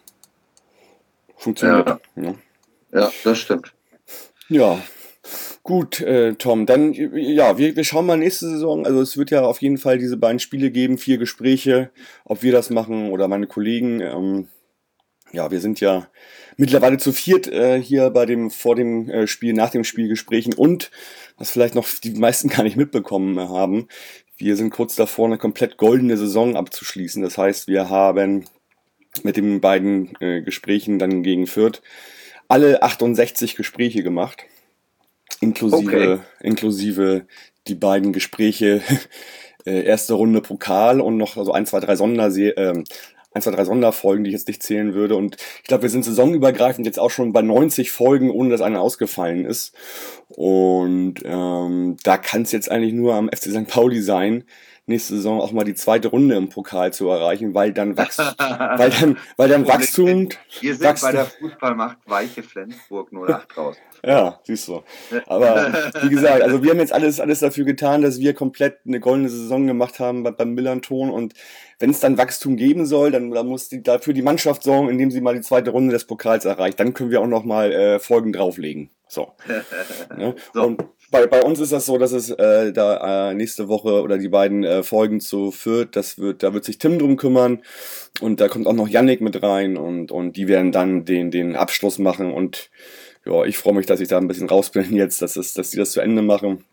funktioniert. 1.37 1.89
Ja, 1.89 2.01
ja. 2.23 2.35
ja 2.93 3.13
das 3.25 3.39
stimmt. 3.39 3.73
Ja, 4.49 4.79
Gut, 5.63 6.01
äh, 6.01 6.35
Tom, 6.37 6.65
dann 6.65 6.95
ja, 6.95 7.59
wir, 7.59 7.77
wir 7.77 7.85
schauen 7.85 8.07
mal 8.07 8.17
nächste 8.17 8.49
Saison. 8.49 8.87
Also 8.87 9.03
es 9.03 9.19
wird 9.19 9.31
ja 9.31 9.43
auf 9.43 9.61
jeden 9.61 9.77
Fall 9.77 9.99
diese 9.99 10.17
beiden 10.17 10.39
Spiele 10.39 10.71
geben, 10.71 10.97
vier 10.97 11.19
Gespräche, 11.19 11.91
ob 12.25 12.43
wir 12.43 12.53
das 12.53 12.71
machen 12.71 13.11
oder 13.11 13.29
meine 13.29 13.47
Kollegen. 13.47 14.01
Ähm, 14.01 14.49
ja, 15.33 15.51
wir 15.51 15.61
sind 15.61 15.81
ja 15.81 16.09
mittlerweile 16.57 16.99
zu 16.99 17.13
viert 17.13 17.47
äh, 17.49 17.81
hier 17.81 18.11
bei 18.11 18.27
dem 18.27 18.51
vor 18.51 18.75
dem 18.75 19.09
äh, 19.09 19.27
Spiel, 19.27 19.53
nach 19.53 19.71
dem 19.71 19.85
Spiel 19.85 20.09
Gesprächen 20.09 20.55
und 20.55 20.91
was 21.37 21.51
vielleicht 21.51 21.75
noch 21.75 21.89
die 22.03 22.13
meisten 22.13 22.49
gar 22.51 22.63
nicht 22.63 22.77
mitbekommen 22.77 23.39
haben, 23.39 23.89
wir 24.37 24.57
sind 24.57 24.71
kurz 24.71 24.95
davor, 24.95 25.27
eine 25.27 25.39
komplett 25.39 25.77
goldene 25.77 26.17
Saison 26.17 26.57
abzuschließen. 26.57 27.23
Das 27.23 27.37
heißt, 27.37 27.67
wir 27.67 27.91
haben 27.91 28.45
mit 29.25 29.37
den 29.37 29.61
beiden 29.61 30.13
äh, 30.21 30.43
Gesprächen 30.43 30.99
dann 30.99 31.23
gegen 31.23 31.47
Fürth 31.47 31.83
alle 32.47 32.83
68 32.83 33.57
Gespräche 33.57 34.03
gemacht. 34.03 34.45
Inklusive, 35.41 35.87
okay. 35.87 36.19
inklusive 36.41 37.27
die 37.67 37.75
beiden 37.75 38.13
Gespräche, 38.13 38.81
äh, 39.67 39.83
erste 39.83 40.15
Runde 40.15 40.41
Pokal 40.41 41.01
und 41.01 41.17
noch 41.17 41.35
so 41.35 41.41
also 41.41 41.53
ein, 41.53 41.67
zwei, 41.67 41.81
drei 41.81 41.97
Sondersee, 41.97 42.51
äh, 42.51 42.83
ein, 43.33 43.43
zwei, 43.43 43.51
drei 43.51 43.65
Sonderfolgen, 43.65 44.25
die 44.25 44.31
ich 44.31 44.35
jetzt 44.35 44.49
nicht 44.49 44.63
zählen 44.63 44.95
würde. 44.95 45.17
Und 45.17 45.37
ich 45.59 45.65
glaube, 45.65 45.83
wir 45.83 45.91
sind 45.91 46.05
saisonübergreifend 46.05 46.87
jetzt 46.87 46.99
auch 46.99 47.11
schon 47.11 47.33
bei 47.33 47.43
90 47.43 47.91
Folgen, 47.91 48.31
ohne 48.31 48.51
dass 48.51 48.61
einer 48.61 48.81
ausgefallen 48.81 49.45
ist. 49.45 49.75
Und 50.29 51.17
ähm, 51.25 51.97
da 52.03 52.17
kann 52.17 52.43
es 52.43 52.53
jetzt 52.53 52.71
eigentlich 52.71 52.95
nur 52.95 53.15
am 53.15 53.29
FC 53.29 53.51
St. 53.51 53.67
Pauli 53.67 54.01
sein, 54.01 54.45
nächste 54.89 55.17
Saison 55.17 55.41
auch 55.41 55.53
mal 55.53 55.65
die 55.65 55.75
zweite 55.75 56.09
Runde 56.09 56.37
im 56.37 56.49
Pokal 56.49 56.93
zu 56.93 57.09
erreichen, 57.09 57.55
weil 57.55 57.73
dann 57.73 57.97
wächst, 57.97 58.19
weil 58.19 58.91
dann, 58.91 59.19
weil 59.37 59.49
dann 59.49 59.67
Wachstum. 59.67 60.29
Wir 60.61 60.75
sind 60.75 60.85
Wachstum, 60.87 61.09
bei 61.09 61.13
der 61.13 61.25
Fußballmacht 61.27 61.99
Weiche 62.07 62.43
Flensburg 62.43 63.11
08 63.13 63.57
raus. 63.57 63.77
Ja, 64.07 64.39
siehst 64.45 64.69
du. 64.69 64.85
Aber 65.27 65.73
wie 66.03 66.09
gesagt, 66.09 66.41
also 66.43 66.63
wir 66.63 66.71
haben 66.71 66.79
jetzt 66.79 66.93
alles, 66.93 67.19
alles 67.19 67.41
dafür 67.41 67.65
getan, 67.65 68.03
dass 68.03 68.21
wir 68.21 68.33
komplett 68.33 68.79
eine 68.87 69.01
goldene 69.01 69.29
Saison 69.29 69.67
gemacht 69.67 69.99
haben 69.99 70.23
beim 70.23 70.55
Millanton 70.55 71.11
und 71.11 71.35
wenn 71.81 71.91
es 71.91 72.01
dann 72.01 72.19
Wachstum 72.19 72.57
geben 72.57 72.87
soll, 72.87 73.11
dann, 73.11 73.31
dann 73.31 73.47
muss 73.47 73.69
die, 73.69 73.83
dafür 73.83 74.15
die 74.15 74.23
Mannschaft 74.23 74.63
sorgen, 74.63 74.89
indem 74.89 75.11
sie 75.11 75.21
mal 75.21 75.35
die 75.35 75.41
zweite 75.41 75.71
Runde 75.71 75.93
des 75.93 76.07
Pokals 76.07 76.45
erreicht. 76.45 76.79
Dann 76.81 76.95
können 76.95 77.11
wir 77.11 77.21
auch 77.21 77.27
noch 77.27 77.45
mal 77.45 77.73
äh, 77.73 77.99
Folgen 77.99 78.33
drauflegen. 78.33 78.91
So. 79.09 79.33
ja? 80.17 80.35
so. 80.55 80.63
Und 80.63 80.85
bei, 81.11 81.27
bei 81.27 81.43
uns 81.43 81.59
ist 81.61 81.73
das 81.73 81.87
so, 81.87 81.99
dass 81.99 82.13
es 82.13 82.31
äh, 82.31 82.73
da 82.73 83.31
äh, 83.31 83.35
nächste 83.35 83.69
Woche 83.69 84.03
oder 84.03 84.19
die 84.19 84.29
beiden 84.29 84.65
äh, 84.65 84.83
Folgen 84.83 85.21
zu 85.21 85.51
Fürth, 85.51 85.91
das 85.93 86.19
wird, 86.19 86.43
da 86.43 86.53
wird 86.55 86.65
sich 86.65 86.79
Tim 86.79 86.99
drum 86.99 87.17
kümmern. 87.17 87.63
Und 88.21 88.41
da 88.41 88.49
kommt 88.49 88.67
auch 88.67 88.73
noch 88.75 88.89
Yannick 88.89 89.21
mit 89.21 89.43
rein 89.43 89.77
und, 89.77 90.11
und 90.11 90.37
die 90.37 90.49
werden 90.49 90.73
dann 90.73 91.05
den, 91.05 91.31
den 91.31 91.57
Abschluss 91.57 91.99
machen. 91.99 92.33
Und 92.33 92.71
ja, 93.25 93.45
ich 93.45 93.59
freue 93.59 93.75
mich, 93.75 93.87
dass 93.87 94.01
ich 94.01 94.09
da 94.09 94.19
ein 94.19 94.29
bisschen 94.29 94.49
raus 94.49 94.71
bin 94.71 94.95
jetzt, 94.95 95.23
dass, 95.23 95.37
es, 95.37 95.55
dass 95.55 95.71
die 95.71 95.77
das 95.77 95.93
zu 95.93 96.01
Ende 96.01 96.23
machen. 96.23 96.65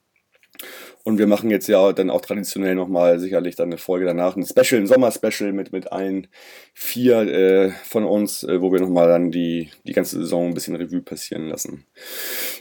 Und 1.05 1.19
wir 1.19 1.27
machen 1.27 1.51
jetzt 1.51 1.67
ja 1.67 1.93
dann 1.93 2.09
auch 2.09 2.21
traditionell 2.21 2.73
nochmal 2.73 3.19
sicherlich 3.19 3.55
dann 3.55 3.69
eine 3.69 3.77
Folge 3.77 4.05
danach, 4.05 4.35
ein 4.35 4.43
Special, 4.43 4.81
ein 4.81 4.87
Sommer-Special 4.87 5.53
mit, 5.53 5.71
mit 5.71 5.91
allen 5.91 6.25
vier 6.73 7.19
äh, 7.21 7.71
von 7.83 8.05
uns, 8.05 8.43
äh, 8.43 8.59
wo 8.59 8.71
wir 8.73 8.79
nochmal 8.79 9.07
dann 9.07 9.29
die, 9.29 9.69
die 9.83 9.93
ganze 9.93 10.17
Saison 10.17 10.47
ein 10.47 10.55
bisschen 10.55 10.75
Revue 10.75 11.03
passieren 11.03 11.47
lassen. 11.47 11.85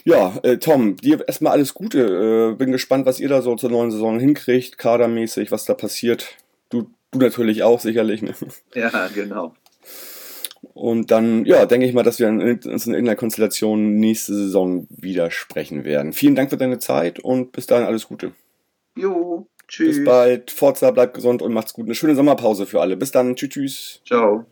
Ja, 0.05 0.39
äh, 0.43 0.59
Tom, 0.59 0.99
dir 0.99 1.27
erstmal 1.27 1.55
alles 1.55 1.73
Gute. 1.73 2.53
Äh, 2.53 2.57
bin 2.57 2.71
gespannt, 2.71 3.07
was 3.07 3.19
ihr 3.19 3.31
da 3.31 3.41
so 3.41 3.57
zur 3.57 3.71
neuen 3.71 3.91
Saison 3.91 4.21
hinkriegt, 4.21 4.77
kadermäßig, 4.77 5.51
was 5.51 5.65
da 5.65 5.73
passiert. 5.73 6.37
Du, 6.69 6.91
du 7.13 7.21
natürlich 7.21 7.63
auch 7.63 7.81
sicherlich. 7.81 8.21
Ne? 8.21 8.35
Ja, 8.75 9.09
genau. 9.15 9.55
Und 10.72 11.11
dann, 11.11 11.44
ja, 11.44 11.66
denke 11.66 11.87
ich 11.87 11.94
mal, 11.94 12.03
dass 12.03 12.18
wir 12.18 12.29
uns 12.29 12.42
in 12.64 12.94
irgendeiner 12.94 13.16
Konstellation 13.16 13.96
nächste 13.96 14.35
Saison 14.35 14.87
wieder 14.90 15.31
sprechen 15.31 15.85
werden. 15.85 16.12
Vielen 16.12 16.35
Dank 16.35 16.50
für 16.50 16.57
deine 16.57 16.79
Zeit 16.79 17.18
und 17.18 17.53
bis 17.53 17.66
dahin 17.66 17.87
alles 17.87 18.09
Gute. 18.09 18.33
Jo, 18.96 19.48
tschüss. 19.68 19.96
Bis 19.96 20.05
bald. 20.05 20.50
Forza, 20.50 20.90
bleibt 20.90 21.14
gesund 21.14 21.42
und 21.42 21.53
macht's 21.53 21.74
gut. 21.74 21.87
Eine 21.87 21.94
schöne 21.94 22.14
Sommerpause 22.14 22.66
für 22.66 22.81
alle. 22.81 22.96
Bis 22.96 23.11
dann. 23.11 23.37
Tschüss, 23.37 23.50
tschüss. 23.50 24.00
Ciao. 24.07 24.46